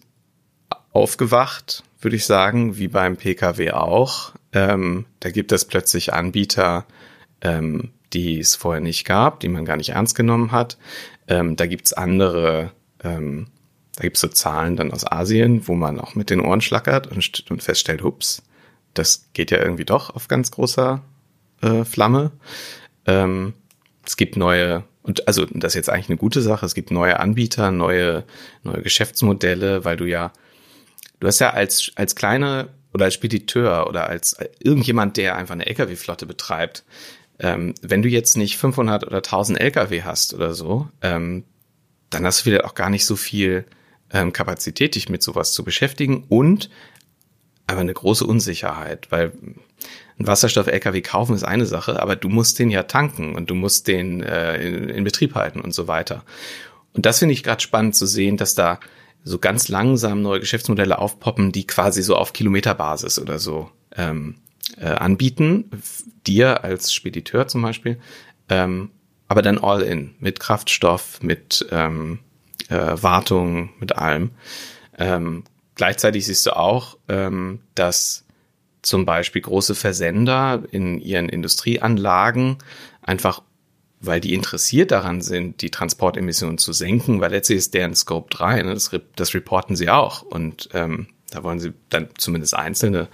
aufgewacht, 0.91 1.83
würde 2.01 2.15
ich 2.15 2.25
sagen, 2.25 2.77
wie 2.77 2.87
beim 2.87 3.17
Pkw 3.17 3.71
auch. 3.71 4.33
Ähm, 4.53 5.05
da 5.19 5.29
gibt 5.29 5.51
es 5.51 5.65
plötzlich 5.65 6.13
Anbieter, 6.13 6.85
ähm, 7.41 7.91
die 8.13 8.39
es 8.39 8.55
vorher 8.55 8.81
nicht 8.81 9.05
gab, 9.05 9.39
die 9.39 9.49
man 9.49 9.65
gar 9.65 9.77
nicht 9.77 9.89
ernst 9.89 10.15
genommen 10.15 10.51
hat. 10.51 10.77
Ähm, 11.27 11.55
da 11.55 11.65
gibt's 11.65 11.93
andere, 11.93 12.71
ähm, 13.03 13.47
da 13.95 14.03
gibt's 14.03 14.21
so 14.21 14.27
Zahlen 14.27 14.75
dann 14.75 14.91
aus 14.91 15.09
Asien, 15.09 15.67
wo 15.67 15.75
man 15.75 15.99
auch 15.99 16.15
mit 16.15 16.29
den 16.29 16.41
Ohren 16.41 16.61
schlackert 16.61 17.07
und, 17.07 17.45
und 17.49 17.63
feststellt, 17.63 18.03
hups, 18.03 18.43
das 18.93 19.29
geht 19.33 19.51
ja 19.51 19.59
irgendwie 19.59 19.85
doch 19.85 20.13
auf 20.15 20.27
ganz 20.27 20.51
großer 20.51 21.01
äh, 21.61 21.85
Flamme. 21.85 22.31
Ähm, 23.05 23.53
es 24.05 24.17
gibt 24.17 24.35
neue 24.35 24.83
und 25.03 25.27
also 25.27 25.45
das 25.45 25.71
ist 25.71 25.75
jetzt 25.75 25.89
eigentlich 25.89 26.09
eine 26.09 26.17
gute 26.17 26.41
Sache. 26.41 26.65
Es 26.65 26.75
gibt 26.75 26.91
neue 26.91 27.19
Anbieter, 27.19 27.71
neue 27.71 28.23
neue 28.63 28.81
Geschäftsmodelle, 28.81 29.85
weil 29.85 29.97
du 29.97 30.05
ja 30.05 30.31
Du 31.21 31.27
hast 31.27 31.39
ja 31.39 31.51
als, 31.51 31.91
als 31.95 32.15
kleine 32.15 32.69
oder 32.93 33.05
als 33.05 33.13
Spediteur 33.13 33.87
oder 33.87 34.07
als 34.07 34.35
irgendjemand, 34.59 35.17
der 35.17 35.37
einfach 35.37 35.53
eine 35.53 35.67
LKW-Flotte 35.67 36.25
betreibt, 36.25 36.83
ähm, 37.39 37.75
wenn 37.81 38.01
du 38.01 38.09
jetzt 38.09 38.37
nicht 38.37 38.57
500 38.57 39.05
oder 39.05 39.17
1000 39.17 39.59
LKW 39.59 40.03
hast 40.03 40.33
oder 40.33 40.53
so, 40.53 40.89
ähm, 41.01 41.45
dann 42.09 42.25
hast 42.25 42.41
du 42.41 42.51
wieder 42.51 42.65
auch 42.65 42.73
gar 42.73 42.89
nicht 42.89 43.05
so 43.05 43.15
viel 43.15 43.65
ähm, 44.11 44.33
Kapazität, 44.33 44.95
dich 44.95 45.09
mit 45.09 45.21
sowas 45.21 45.53
zu 45.53 45.63
beschäftigen 45.63 46.25
und 46.27 46.69
aber 47.67 47.81
eine 47.81 47.93
große 47.93 48.25
Unsicherheit, 48.25 49.11
weil 49.11 49.31
ein 50.17 50.27
Wasserstoff-LKW 50.27 51.01
kaufen 51.01 51.35
ist 51.35 51.43
eine 51.43 51.67
Sache, 51.67 52.01
aber 52.01 52.15
du 52.15 52.29
musst 52.29 52.57
den 52.57 52.71
ja 52.71 52.83
tanken 52.83 53.35
und 53.35 53.49
du 53.49 53.55
musst 53.55 53.87
den 53.87 54.23
äh, 54.23 54.57
in, 54.57 54.89
in 54.89 55.03
Betrieb 55.03 55.35
halten 55.35 55.61
und 55.61 55.73
so 55.73 55.87
weiter. 55.87 56.25
Und 56.93 57.05
das 57.05 57.19
finde 57.19 57.33
ich 57.33 57.43
gerade 57.43 57.61
spannend 57.61 57.95
zu 57.95 58.07
sehen, 58.07 58.37
dass 58.37 58.55
da 58.55 58.79
so 59.23 59.39
ganz 59.39 59.67
langsam 59.67 60.21
neue 60.21 60.39
Geschäftsmodelle 60.39 60.99
aufpoppen, 60.99 61.51
die 61.51 61.67
quasi 61.67 62.01
so 62.01 62.15
auf 62.15 62.33
Kilometerbasis 62.33 63.19
oder 63.19 63.39
so 63.39 63.69
ähm, 63.95 64.35
äh, 64.77 64.87
anbieten, 64.87 65.69
dir 66.25 66.63
als 66.63 66.93
Spediteur 66.93 67.47
zum 67.47 67.61
Beispiel, 67.61 67.99
ähm, 68.49 68.89
aber 69.27 69.41
dann 69.41 69.57
all 69.57 69.81
in 69.81 70.15
mit 70.19 70.39
Kraftstoff, 70.39 71.21
mit 71.21 71.65
ähm, 71.71 72.19
äh, 72.69 73.01
Wartung, 73.01 73.69
mit 73.79 73.95
allem. 73.95 74.31
Ähm, 74.97 75.43
gleichzeitig 75.75 76.25
siehst 76.25 76.45
du 76.45 76.55
auch, 76.55 76.97
ähm, 77.07 77.59
dass 77.75 78.25
zum 78.81 79.05
Beispiel 79.05 79.41
große 79.41 79.75
Versender 79.75 80.63
in 80.71 80.99
ihren 80.99 81.29
Industrieanlagen 81.29 82.57
einfach 83.01 83.41
weil 84.01 84.19
die 84.19 84.33
interessiert 84.33 84.91
daran 84.91 85.21
sind, 85.21 85.61
die 85.61 85.69
Transportemissionen 85.69 86.57
zu 86.57 86.73
senken, 86.73 87.21
weil 87.21 87.31
letztlich 87.31 87.59
ist 87.59 87.73
deren 87.73 87.95
Scope 87.95 88.29
3, 88.35 88.63
ne, 88.63 88.73
das, 88.73 88.89
das 89.15 89.33
reporten 89.33 89.75
sie 89.75 89.89
auch. 89.89 90.23
Und 90.23 90.69
ähm, 90.73 91.07
da 91.29 91.43
wollen 91.43 91.59
sie 91.59 91.73
dann 91.89 92.09
zumindest 92.17 92.55
Einzelne 92.55 93.07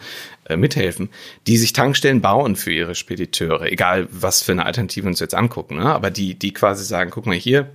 äh, 0.45 0.57
mithelfen, 0.57 1.09
die 1.45 1.57
sich 1.57 1.73
Tankstellen 1.73 2.21
bauen 2.21 2.55
für 2.55 2.71
ihre 2.71 2.95
Spediteure, 2.95 3.71
egal 3.71 4.07
was 4.11 4.41
für 4.41 4.53
eine 4.53 4.65
Alternative 4.65 5.07
uns 5.07 5.19
jetzt 5.19 5.35
angucken, 5.35 5.75
ne? 5.75 5.93
aber 5.93 6.09
die, 6.09 6.35
die 6.35 6.53
quasi 6.53 6.83
sagen, 6.83 7.11
guck 7.11 7.25
mal 7.25 7.35
hier, 7.35 7.69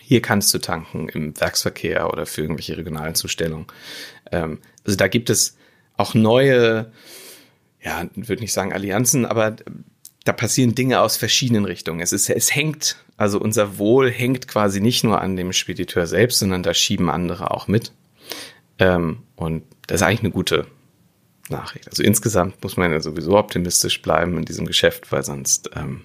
hier 0.00 0.22
kannst 0.22 0.52
du 0.54 0.58
tanken 0.58 1.08
im 1.08 1.38
Werksverkehr 1.40 2.12
oder 2.12 2.26
für 2.26 2.42
irgendwelche 2.42 2.76
regionalen 2.76 3.14
Zustellungen. 3.14 3.66
Ähm, 4.30 4.58
also 4.84 4.96
da 4.96 5.08
gibt 5.08 5.30
es 5.30 5.56
auch 5.96 6.14
neue, 6.14 6.92
ja, 7.82 8.08
würde 8.14 8.42
nicht 8.42 8.52
sagen 8.52 8.72
Allianzen, 8.72 9.26
aber 9.26 9.56
da 10.24 10.32
passieren 10.32 10.74
Dinge 10.74 11.00
aus 11.00 11.16
verschiedenen 11.16 11.64
Richtungen. 11.64 12.00
Es 12.00 12.12
ist, 12.12 12.28
es 12.28 12.54
hängt, 12.54 12.96
also 13.16 13.40
unser 13.40 13.78
Wohl 13.78 14.10
hängt 14.10 14.48
quasi 14.48 14.80
nicht 14.80 15.02
nur 15.04 15.20
an 15.20 15.36
dem 15.36 15.52
Spediteur 15.52 16.06
selbst, 16.06 16.40
sondern 16.40 16.62
da 16.62 16.74
schieben 16.74 17.10
andere 17.10 17.50
auch 17.50 17.68
mit. 17.68 17.92
Ähm, 18.78 19.22
und 19.36 19.64
das 19.86 20.00
ist 20.00 20.06
eigentlich 20.06 20.20
eine 20.20 20.30
gute 20.30 20.66
Nachricht. 21.48 21.88
Also 21.88 22.02
insgesamt 22.02 22.62
muss 22.62 22.76
man 22.76 22.92
ja 22.92 23.00
sowieso 23.00 23.36
optimistisch 23.36 24.02
bleiben 24.02 24.36
in 24.36 24.44
diesem 24.44 24.66
Geschäft, 24.66 25.10
weil 25.10 25.22
sonst 25.22 25.70
ähm, 25.74 26.02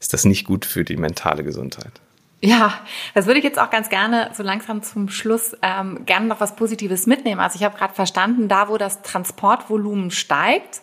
ist 0.00 0.12
das 0.12 0.24
nicht 0.24 0.46
gut 0.46 0.64
für 0.64 0.84
die 0.84 0.96
mentale 0.96 1.44
Gesundheit. 1.44 1.92
Ja, 2.42 2.80
das 3.12 3.26
würde 3.26 3.38
ich 3.38 3.44
jetzt 3.44 3.58
auch 3.58 3.68
ganz 3.68 3.90
gerne 3.90 4.30
so 4.34 4.42
langsam 4.42 4.82
zum 4.82 5.10
Schluss 5.10 5.54
ähm, 5.60 6.06
gerne 6.06 6.26
noch 6.26 6.40
was 6.40 6.56
Positives 6.56 7.06
mitnehmen. 7.06 7.38
Also 7.38 7.56
ich 7.56 7.64
habe 7.64 7.76
gerade 7.76 7.92
verstanden, 7.92 8.48
da 8.48 8.68
wo 8.68 8.78
das 8.78 9.02
Transportvolumen 9.02 10.10
steigt, 10.10 10.80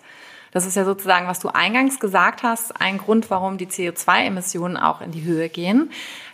das 0.51 0.65
ist 0.65 0.75
ja 0.75 0.85
sozusagen, 0.85 1.27
was 1.27 1.39
du 1.39 1.49
eingangs 1.49 1.99
gesagt 1.99 2.43
hast, 2.43 2.79
ein 2.79 2.97
Grund, 2.97 3.29
warum 3.29 3.57
die 3.57 3.67
CO2-Emissionen 3.67 4.77
auch 4.77 5.01
in 5.01 5.11
die 5.11 5.23
Höhe 5.23 5.49
gehen. 5.49 5.89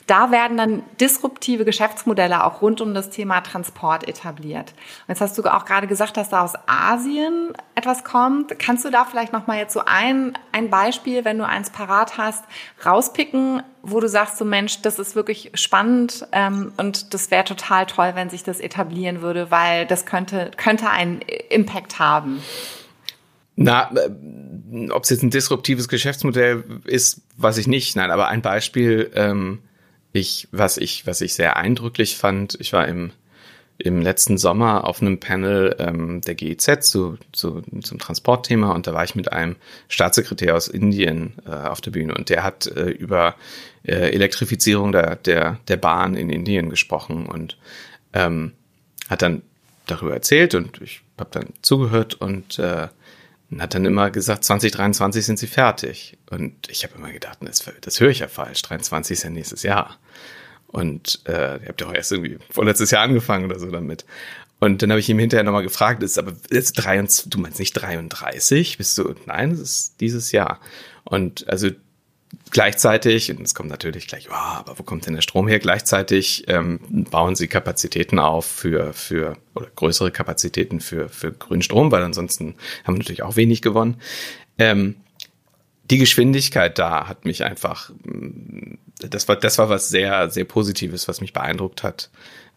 Da 0.07 0.31
werden 0.31 0.57
dann 0.57 0.83
disruptive 0.99 1.63
Geschäftsmodelle 1.63 2.43
auch 2.43 2.61
rund 2.61 2.81
um 2.81 2.93
das 2.93 3.09
Thema 3.09 3.39
Transport 3.41 4.07
etabliert. 4.07 4.71
Und 4.71 5.09
jetzt 5.09 5.21
hast 5.21 5.37
du 5.37 5.43
auch 5.43 5.63
gerade 5.63 5.87
gesagt, 5.87 6.17
dass 6.17 6.29
da 6.29 6.41
aus 6.41 6.53
Asien 6.67 7.53
etwas 7.75 8.03
kommt. 8.03 8.59
Kannst 8.59 8.83
du 8.83 8.89
da 8.89 9.05
vielleicht 9.05 9.31
noch 9.31 9.47
mal 9.47 9.57
jetzt 9.57 9.73
so 9.73 9.81
ein, 9.85 10.37
ein 10.51 10.69
Beispiel, 10.69 11.23
wenn 11.23 11.37
du 11.37 11.47
eins 11.47 11.69
parat 11.69 12.17
hast, 12.17 12.43
rauspicken, 12.85 13.63
wo 13.81 14.01
du 14.01 14.09
sagst, 14.09 14.37
so 14.37 14.45
Mensch, 14.45 14.81
das 14.81 14.99
ist 14.99 15.15
wirklich 15.15 15.51
spannend 15.53 16.27
ähm, 16.33 16.73
und 16.77 17.13
das 17.13 17.31
wäre 17.31 17.45
total 17.45 17.85
toll, 17.85 18.11
wenn 18.15 18.29
sich 18.29 18.43
das 18.43 18.59
etablieren 18.59 19.21
würde, 19.21 19.51
weil 19.51 19.85
das 19.85 20.05
könnte, 20.05 20.51
könnte 20.57 20.89
einen 20.89 21.21
Impact 21.49 21.99
haben. 21.99 22.43
Na, 23.55 23.91
äh, 23.95 24.89
ob 24.89 25.03
es 25.03 25.09
jetzt 25.09 25.23
ein 25.23 25.29
disruptives 25.29 25.87
Geschäftsmodell 25.87 26.63
ist, 26.85 27.21
weiß 27.37 27.57
ich 27.57 27.67
nicht. 27.67 27.95
Nein, 27.95 28.11
aber 28.11 28.27
ein 28.27 28.41
Beispiel, 28.41 29.11
ähm, 29.15 29.59
ich, 30.11 30.47
was 30.51 30.77
ich, 30.77 31.05
was 31.05 31.21
ich 31.21 31.33
sehr 31.33 31.57
eindrücklich 31.57 32.17
fand, 32.17 32.57
ich 32.59 32.73
war 32.73 32.87
im, 32.87 33.11
im 33.77 34.01
letzten 34.01 34.37
Sommer 34.37 34.87
auf 34.87 35.01
einem 35.01 35.19
Panel 35.19 35.75
ähm, 35.79 36.21
der 36.21 36.35
GEZ 36.35 36.89
zu, 36.89 37.17
zu, 37.31 37.61
zum 37.81 37.99
Transportthema 37.99 38.71
und 38.71 38.87
da 38.87 38.93
war 38.93 39.03
ich 39.03 39.15
mit 39.15 39.31
einem 39.31 39.55
Staatssekretär 39.87 40.55
aus 40.55 40.67
Indien 40.67 41.33
äh, 41.45 41.51
auf 41.51 41.81
der 41.81 41.91
Bühne 41.91 42.13
und 42.13 42.29
der 42.29 42.43
hat 42.43 42.67
äh, 42.67 42.89
über 42.89 43.35
äh, 43.83 44.11
Elektrifizierung 44.11 44.91
der, 44.91 45.15
der, 45.15 45.59
der 45.67 45.77
Bahn 45.77 46.15
in 46.15 46.29
Indien 46.29 46.69
gesprochen 46.69 47.25
und 47.25 47.57
ähm, 48.13 48.53
hat 49.09 49.23
dann 49.23 49.41
darüber 49.87 50.13
erzählt 50.13 50.55
und 50.55 50.79
ich 50.81 51.01
habe 51.17 51.29
dann 51.31 51.49
zugehört 51.61 52.13
und 52.15 52.59
äh, 52.59 52.87
und 53.53 53.61
hat 53.61 53.75
dann 53.75 53.85
immer 53.85 54.09
gesagt, 54.09 54.43
2023 54.45 55.23
sind 55.23 55.37
sie 55.37 55.45
fertig. 55.45 56.17
Und 56.31 56.69
ich 56.69 56.83
habe 56.83 56.95
immer 56.95 57.11
gedacht, 57.11 57.37
das, 57.41 57.63
das 57.81 57.99
höre 57.99 58.09
ich 58.09 58.19
ja 58.19 58.27
falsch. 58.27 58.63
23 58.63 59.17
ist 59.17 59.23
ja 59.23 59.29
nächstes 59.29 59.61
Jahr. 59.61 59.99
Und 60.67 61.21
äh, 61.27 61.57
ihr 61.57 61.67
habt 61.67 61.81
ja 61.81 61.87
auch 61.87 61.93
erst 61.93 62.11
irgendwie 62.11 62.39
vorletztes 62.49 62.89
Jahr 62.89 63.03
angefangen 63.03 63.45
oder 63.45 63.59
so 63.59 63.69
damit. 63.69 64.05
Und 64.59 64.81
dann 64.81 64.89
habe 64.89 64.99
ich 64.99 65.09
ihm 65.09 65.19
hinterher 65.19 65.43
nochmal 65.43 65.61
gefragt, 65.61 66.01
ist 66.01 66.17
aber 66.17 66.33
jetzt 66.49 66.73
23, 66.73 67.29
du 67.29 67.37
meinst 67.37 67.59
nicht 67.59 67.73
33? 67.73 68.79
Bist 68.79 68.97
du, 68.97 69.13
nein, 69.27 69.51
es 69.51 69.59
ist 69.59 70.01
dieses 70.01 70.31
Jahr. 70.31 70.59
Und 71.03 71.47
also 71.47 71.69
Gleichzeitig, 72.51 73.31
und 73.31 73.41
es 73.41 73.55
kommt 73.55 73.69
natürlich 73.69 74.07
gleich, 74.07 74.29
oh, 74.29 74.33
aber 74.33 74.77
wo 74.77 74.83
kommt 74.83 75.05
denn 75.07 75.15
der 75.15 75.21
Strom 75.21 75.47
her? 75.47 75.59
Gleichzeitig 75.59 76.45
ähm, 76.47 76.79
bauen 77.09 77.35
sie 77.35 77.47
Kapazitäten 77.47 78.19
auf 78.19 78.45
für, 78.45 78.93
für 78.93 79.37
oder 79.55 79.67
größere 79.75 80.11
Kapazitäten 80.11 80.79
für, 80.79 81.09
für 81.09 81.31
grünen 81.31 81.61
Strom, 81.63 81.91
weil 81.91 82.03
ansonsten 82.03 82.55
haben 82.83 82.95
wir 82.95 82.99
natürlich 82.99 83.23
auch 83.23 83.35
wenig 83.35 83.61
gewonnen. 83.61 83.97
Ähm, 84.57 84.95
die 85.89 85.97
Geschwindigkeit 85.97 86.77
da 86.79 87.07
hat 87.07 87.25
mich 87.25 87.43
einfach, 87.43 87.89
mm, 88.03 88.75
das 88.99 89.27
war, 89.27 89.35
das 89.35 89.57
war 89.57 89.69
was 89.69 89.89
sehr, 89.89 90.29
sehr 90.29 90.45
Positives, 90.45 91.07
was 91.07 91.21
mich 91.21 91.33
beeindruckt 91.33 91.83
hat. 91.83 92.09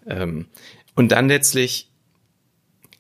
Ähm, 0.07 0.47
und 0.95 1.13
dann 1.13 1.29
letztlich, 1.29 1.91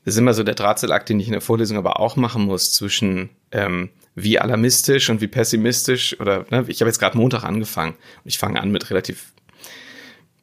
das 0.05 0.15
ist 0.15 0.19
immer 0.19 0.35
so 0.35 0.43
der 0.43 0.55
Drahtseilakt, 0.55 1.09
den 1.09 1.21
ich 1.21 1.27
in 1.27 1.33
der 1.33 1.41
Vorlesung 1.41 1.77
aber 1.77 2.01
auch 2.01 2.17
machen 2.17 2.43
muss, 2.43 2.73
zwischen 2.73 3.31
ähm, 3.53 3.91
wie 4.16 4.40
alarmistisch 4.40 5.11
und 5.11 5.20
wie 5.20 5.29
pessimistisch 5.29 6.18
oder 6.18 6.46
ne, 6.50 6.64
ich 6.66 6.81
habe 6.81 6.88
jetzt 6.88 6.98
gerade 6.98 7.16
Montag 7.16 7.44
angefangen 7.44 7.92
und 7.92 8.26
ich 8.26 8.38
fange 8.38 8.61
an 8.61 8.72
mit 8.72 8.90
relativ 8.90 9.33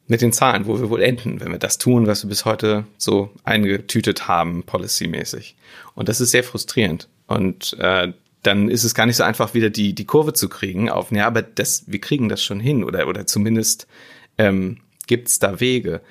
mit 0.06 0.20
den 0.20 0.32
Zahlen, 0.32 0.66
wo 0.66 0.78
wir 0.78 0.90
wohl 0.90 1.02
enden, 1.02 1.40
wenn 1.40 1.50
wir 1.50 1.58
das 1.58 1.78
tun, 1.78 2.06
was 2.06 2.22
wir 2.24 2.28
bis 2.28 2.44
heute 2.44 2.84
so 2.98 3.30
eingetütet 3.42 4.28
haben, 4.28 4.62
policymäßig. 4.62 5.56
Und 5.94 6.08
das 6.10 6.20
ist 6.20 6.30
sehr 6.30 6.44
frustrierend. 6.44 7.08
Und 7.26 7.74
äh, 7.78 8.12
dann 8.42 8.68
ist 8.68 8.84
es 8.84 8.94
gar 8.94 9.06
nicht 9.06 9.16
so 9.16 9.24
einfach, 9.24 9.54
wieder 9.54 9.70
die, 9.70 9.94
die 9.94 10.04
Kurve 10.04 10.34
zu 10.34 10.50
kriegen 10.50 10.90
auf, 10.90 11.10
ja, 11.10 11.26
aber 11.26 11.40
das, 11.40 11.84
wir 11.86 12.00
kriegen 12.00 12.28
das 12.28 12.42
schon 12.42 12.60
hin 12.60 12.84
oder, 12.84 13.08
oder 13.08 13.26
zumindest 13.26 13.86
ähm, 14.36 14.80
gibt 15.06 15.42
da 15.42 15.58
Wege. 15.58 16.02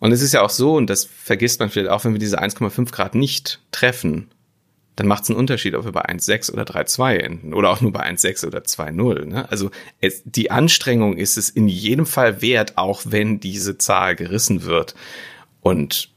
Und 0.00 0.12
es 0.12 0.22
ist 0.22 0.32
ja 0.32 0.40
auch 0.40 0.50
so, 0.50 0.74
und 0.74 0.88
das 0.88 1.04
vergisst 1.04 1.60
man 1.60 1.68
vielleicht 1.68 1.90
auch, 1.90 2.04
wenn 2.04 2.12
wir 2.12 2.18
diese 2.18 2.40
1,5 2.40 2.90
Grad 2.90 3.14
nicht 3.14 3.60
treffen, 3.70 4.28
dann 4.96 5.06
macht 5.06 5.24
es 5.24 5.30
einen 5.30 5.38
Unterschied, 5.38 5.74
ob 5.74 5.84
wir 5.84 5.92
bei 5.92 6.06
1,6 6.06 6.52
oder 6.52 6.64
3,2 6.64 7.16
enden 7.16 7.54
oder 7.54 7.70
auch 7.70 7.82
nur 7.82 7.92
bei 7.92 8.04
1,6 8.04 8.46
oder 8.46 8.60
2,0. 8.60 9.26
Ne? 9.26 9.50
Also 9.50 9.70
es, 10.00 10.22
die 10.24 10.50
Anstrengung 10.50 11.18
ist 11.18 11.36
es 11.36 11.50
in 11.50 11.68
jedem 11.68 12.06
Fall 12.06 12.40
wert, 12.40 12.78
auch 12.78 13.02
wenn 13.04 13.38
diese 13.38 13.76
Zahl 13.76 14.16
gerissen 14.16 14.64
wird. 14.64 14.94
Und 15.60 16.10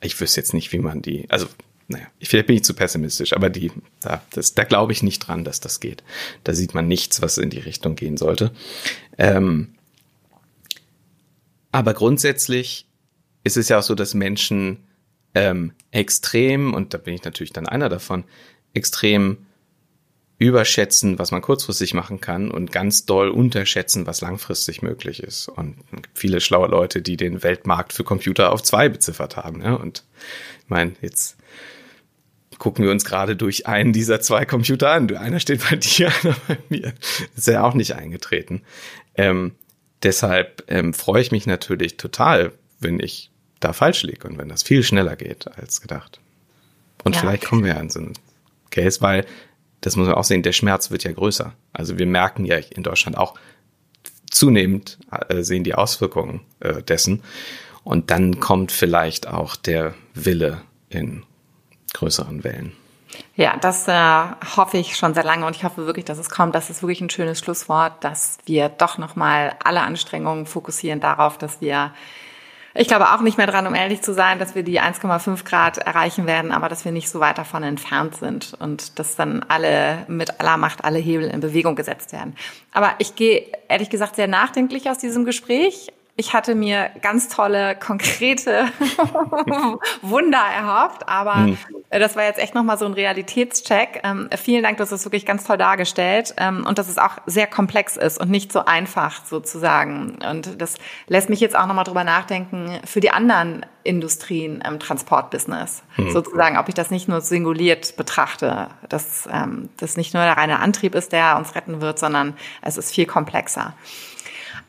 ich 0.00 0.18
wüsste 0.20 0.40
jetzt 0.40 0.54
nicht, 0.54 0.72
wie 0.72 0.78
man 0.78 1.02
die, 1.02 1.26
also 1.28 1.48
naja, 1.88 2.06
vielleicht 2.22 2.46
bin 2.46 2.56
ich 2.56 2.64
zu 2.64 2.74
pessimistisch, 2.74 3.32
aber 3.32 3.50
die, 3.50 3.72
da, 4.00 4.22
das, 4.30 4.54
da 4.54 4.64
glaube 4.64 4.92
ich 4.92 5.02
nicht 5.02 5.20
dran, 5.20 5.44
dass 5.44 5.60
das 5.60 5.80
geht. 5.80 6.04
Da 6.44 6.52
sieht 6.52 6.74
man 6.74 6.86
nichts, 6.86 7.20
was 7.20 7.38
in 7.38 7.50
die 7.50 7.58
Richtung 7.58 7.96
gehen 7.96 8.16
sollte. 8.16 8.52
Ähm, 9.18 9.74
aber 11.72 11.94
grundsätzlich 11.94 12.86
ist 13.44 13.56
es 13.56 13.68
ja 13.68 13.78
auch 13.78 13.82
so, 13.82 13.94
dass 13.94 14.14
Menschen 14.14 14.85
ähm, 15.36 15.72
extrem, 15.90 16.72
und 16.72 16.94
da 16.94 16.98
bin 16.98 17.12
ich 17.12 17.22
natürlich 17.22 17.52
dann 17.52 17.68
einer 17.68 17.90
davon, 17.90 18.24
extrem 18.72 19.36
überschätzen, 20.38 21.18
was 21.18 21.30
man 21.30 21.42
kurzfristig 21.42 21.92
machen 21.92 22.22
kann 22.22 22.50
und 22.50 22.72
ganz 22.72 23.04
doll 23.04 23.28
unterschätzen, 23.28 24.06
was 24.06 24.22
langfristig 24.22 24.80
möglich 24.80 25.22
ist. 25.22 25.48
Und 25.48 25.76
viele 26.14 26.40
schlaue 26.40 26.68
Leute, 26.68 27.02
die 27.02 27.18
den 27.18 27.42
Weltmarkt 27.42 27.92
für 27.92 28.02
Computer 28.02 28.50
auf 28.50 28.62
zwei 28.62 28.88
beziffert 28.88 29.36
haben. 29.36 29.60
Ja? 29.62 29.74
Und 29.74 30.04
ich 30.62 30.70
meine, 30.70 30.92
jetzt 31.02 31.36
gucken 32.56 32.82
wir 32.82 32.90
uns 32.90 33.04
gerade 33.04 33.36
durch 33.36 33.66
einen 33.66 33.92
dieser 33.92 34.22
zwei 34.22 34.46
Computer 34.46 34.90
an. 34.90 35.14
Einer 35.14 35.40
steht 35.40 35.68
bei 35.68 35.76
dir, 35.76 36.10
einer 36.22 36.36
bei 36.48 36.58
mir. 36.70 36.94
Ist 37.36 37.46
ja 37.46 37.62
auch 37.62 37.74
nicht 37.74 37.94
eingetreten. 37.94 38.62
Ähm, 39.14 39.52
deshalb 40.02 40.64
ähm, 40.68 40.94
freue 40.94 41.20
ich 41.20 41.30
mich 41.30 41.46
natürlich 41.46 41.98
total, 41.98 42.52
wenn 42.80 43.00
ich 43.00 43.30
da 43.60 43.72
falsch 43.72 44.02
liege 44.02 44.28
und 44.28 44.38
wenn 44.38 44.48
das 44.48 44.62
viel 44.62 44.82
schneller 44.82 45.16
geht 45.16 45.46
als 45.56 45.80
gedacht. 45.80 46.20
Und 47.04 47.14
ja, 47.14 47.20
vielleicht 47.20 47.42
okay. 47.42 47.50
kommen 47.50 47.64
wir 47.64 47.78
an 47.78 47.90
so 47.90 48.00
einen 48.00 48.12
Case, 48.70 49.00
weil 49.00 49.26
das 49.80 49.96
muss 49.96 50.06
man 50.06 50.16
auch 50.16 50.24
sehen, 50.24 50.42
der 50.42 50.52
Schmerz 50.52 50.90
wird 50.90 51.04
ja 51.04 51.12
größer. 51.12 51.52
Also 51.72 51.98
wir 51.98 52.06
merken 52.06 52.44
ja 52.44 52.56
in 52.56 52.82
Deutschland 52.82 53.16
auch 53.16 53.38
zunehmend 54.30 54.98
äh, 55.28 55.42
sehen 55.42 55.64
die 55.64 55.74
Auswirkungen 55.74 56.40
äh, 56.60 56.82
dessen. 56.82 57.22
Und 57.84 58.10
dann 58.10 58.40
kommt 58.40 58.72
vielleicht 58.72 59.28
auch 59.28 59.56
der 59.56 59.94
Wille 60.14 60.62
in 60.88 61.22
größeren 61.94 62.42
Wellen. 62.44 62.72
Ja, 63.36 63.56
das 63.56 63.86
äh, 63.88 64.56
hoffe 64.56 64.76
ich 64.78 64.96
schon 64.96 65.14
sehr 65.14 65.24
lange 65.24 65.46
und 65.46 65.56
ich 65.56 65.64
hoffe 65.64 65.86
wirklich, 65.86 66.04
dass 66.04 66.18
es 66.18 66.28
kommt. 66.28 66.54
Das 66.54 66.68
ist 66.68 66.82
wirklich 66.82 67.00
ein 67.00 67.10
schönes 67.10 67.38
Schlusswort, 67.38 68.02
dass 68.02 68.38
wir 68.44 68.68
doch 68.68 68.98
nochmal 68.98 69.54
alle 69.62 69.80
Anstrengungen 69.82 70.46
fokussieren 70.46 71.00
darauf, 71.00 71.38
dass 71.38 71.60
wir 71.60 71.94
ich 72.78 72.88
glaube 72.88 73.12
auch 73.12 73.20
nicht 73.20 73.38
mehr 73.38 73.46
dran, 73.46 73.66
um 73.66 73.74
ehrlich 73.74 74.02
zu 74.02 74.12
sein, 74.12 74.38
dass 74.38 74.54
wir 74.54 74.62
die 74.62 74.80
1,5 74.80 75.44
Grad 75.44 75.78
erreichen 75.78 76.26
werden, 76.26 76.52
aber 76.52 76.68
dass 76.68 76.84
wir 76.84 76.92
nicht 76.92 77.08
so 77.08 77.20
weit 77.20 77.38
davon 77.38 77.62
entfernt 77.62 78.16
sind 78.16 78.54
und 78.58 78.98
dass 78.98 79.16
dann 79.16 79.44
alle 79.48 80.04
mit 80.08 80.40
aller 80.40 80.56
Macht 80.56 80.84
alle 80.84 80.98
Hebel 80.98 81.28
in 81.28 81.40
Bewegung 81.40 81.76
gesetzt 81.76 82.12
werden. 82.12 82.36
Aber 82.72 82.94
ich 82.98 83.14
gehe 83.14 83.46
ehrlich 83.68 83.90
gesagt 83.90 84.16
sehr 84.16 84.28
nachdenklich 84.28 84.90
aus 84.90 84.98
diesem 84.98 85.24
Gespräch. 85.24 85.88
Ich 86.16 86.32
hatte 86.32 86.54
mir 86.54 86.90
ganz 87.02 87.28
tolle, 87.28 87.76
konkrete 87.76 88.66
Wunder 90.02 90.38
erhofft, 90.38 91.08
aber 91.08 91.34
mhm. 91.34 91.58
Das 91.90 92.16
war 92.16 92.24
jetzt 92.24 92.38
echt 92.38 92.54
nochmal 92.54 92.78
so 92.78 92.84
ein 92.84 92.94
Realitätscheck. 92.94 94.00
Ähm, 94.02 94.28
vielen 94.36 94.62
Dank, 94.62 94.78
das 94.78 94.90
ist 94.90 95.04
wirklich 95.04 95.24
ganz 95.24 95.44
toll 95.44 95.56
dargestellt 95.56 96.34
ähm, 96.36 96.64
und 96.66 96.78
dass 96.78 96.88
es 96.88 96.98
auch 96.98 97.18
sehr 97.26 97.46
komplex 97.46 97.96
ist 97.96 98.20
und 98.20 98.30
nicht 98.30 98.52
so 98.52 98.64
einfach 98.64 99.24
sozusagen. 99.24 100.18
Und 100.28 100.60
das 100.60 100.74
lässt 101.06 101.30
mich 101.30 101.40
jetzt 101.40 101.56
auch 101.56 101.66
nochmal 101.66 101.84
drüber 101.84 102.02
nachdenken 102.02 102.80
für 102.84 103.00
die 103.00 103.10
anderen 103.10 103.64
Industrien 103.84 104.62
im 104.66 104.80
Transportbusiness. 104.80 105.84
Hm. 105.94 106.10
Sozusagen, 106.10 106.58
ob 106.58 106.68
ich 106.68 106.74
das 106.74 106.90
nicht 106.90 107.06
nur 107.08 107.20
singuliert 107.20 107.96
betrachte, 107.96 108.68
dass 108.88 109.28
ähm, 109.32 109.68
das 109.76 109.96
nicht 109.96 110.12
nur 110.12 110.24
der 110.24 110.36
reine 110.36 110.58
Antrieb 110.58 110.94
ist, 110.96 111.12
der 111.12 111.36
uns 111.36 111.54
retten 111.54 111.80
wird, 111.80 112.00
sondern 112.00 112.34
es 112.62 112.76
ist 112.76 112.92
viel 112.92 113.06
komplexer. 113.06 113.74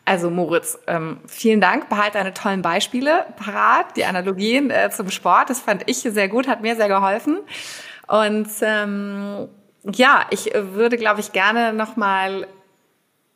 Also 0.08 0.30
Moritz, 0.30 0.80
ähm, 0.88 1.18
vielen 1.28 1.60
Dank. 1.60 1.90
Behalte 1.90 2.18
deine 2.18 2.34
tollen 2.34 2.62
Beispiele 2.62 3.26
parat, 3.36 3.98
die 3.98 4.06
Analogien 4.06 4.72
äh, 4.72 4.90
zum 4.90 5.12
Sport. 5.12 5.50
Das 5.50 5.60
fand 5.60 5.84
ich 5.86 5.98
sehr 5.98 6.30
gut, 6.30 6.48
hat 6.48 6.62
mir 6.62 6.78
sehr 6.78 6.88
geholfen. 6.88 7.40
Und 8.08 8.48
ähm, 8.62 9.50
ja, 9.84 10.26
ich 10.30 10.50
würde, 10.54 10.96
glaube 10.96 11.20
ich, 11.20 11.34
gerne 11.34 11.74
nochmal 11.74 12.48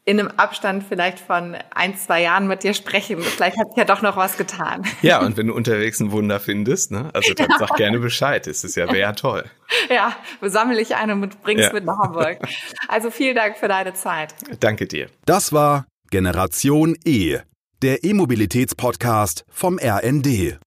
in 0.06 0.18
einem 0.18 0.30
Abstand 0.38 0.86
vielleicht 0.88 1.20
von 1.20 1.58
ein, 1.76 1.98
zwei 1.98 2.22
Jahren 2.22 2.48
mit 2.48 2.64
dir 2.64 2.74
sprechen. 2.74 3.22
Vielleicht 3.22 3.58
hat 3.58 3.68
sich 3.68 3.78
ja 3.78 3.84
doch 3.84 4.02
noch 4.02 4.16
was 4.16 4.38
getan. 4.38 4.88
Ja, 5.02 5.20
und 5.20 5.36
wenn 5.36 5.48
du 5.48 5.54
unterwegs 5.54 6.00
ein 6.00 6.14
Wunder 6.14 6.40
findest, 6.40 6.92
ne, 6.92 7.10
also 7.14 7.34
dann 7.34 7.50
sag 7.60 7.74
gerne 7.76 8.00
Bescheid. 8.00 8.48
Es 8.48 8.64
ist 8.64 8.78
ja, 8.78 8.88
wäre 8.88 9.00
ja 9.00 9.12
toll. 9.12 9.44
Ja, 9.90 10.16
sammle 10.42 10.80
ich 10.80 10.96
ein 10.96 11.12
und 11.12 11.44
bring's 11.44 11.64
ja. 11.64 11.74
mit 11.74 11.84
nach 11.84 11.98
Hamburg. 11.98 12.40
Also 12.88 13.12
vielen 13.12 13.36
Dank 13.36 13.58
für 13.58 13.68
deine 13.68 13.94
Zeit. 13.94 14.34
Danke 14.62 14.88
dir. 14.88 15.08
Das 15.26 15.52
war 15.52 15.86
Generation 16.12 16.98
E, 17.06 17.38
der 17.82 18.04
E-Mobilitäts-Podcast 18.04 19.46
vom 19.50 19.80
RND. 19.82 20.60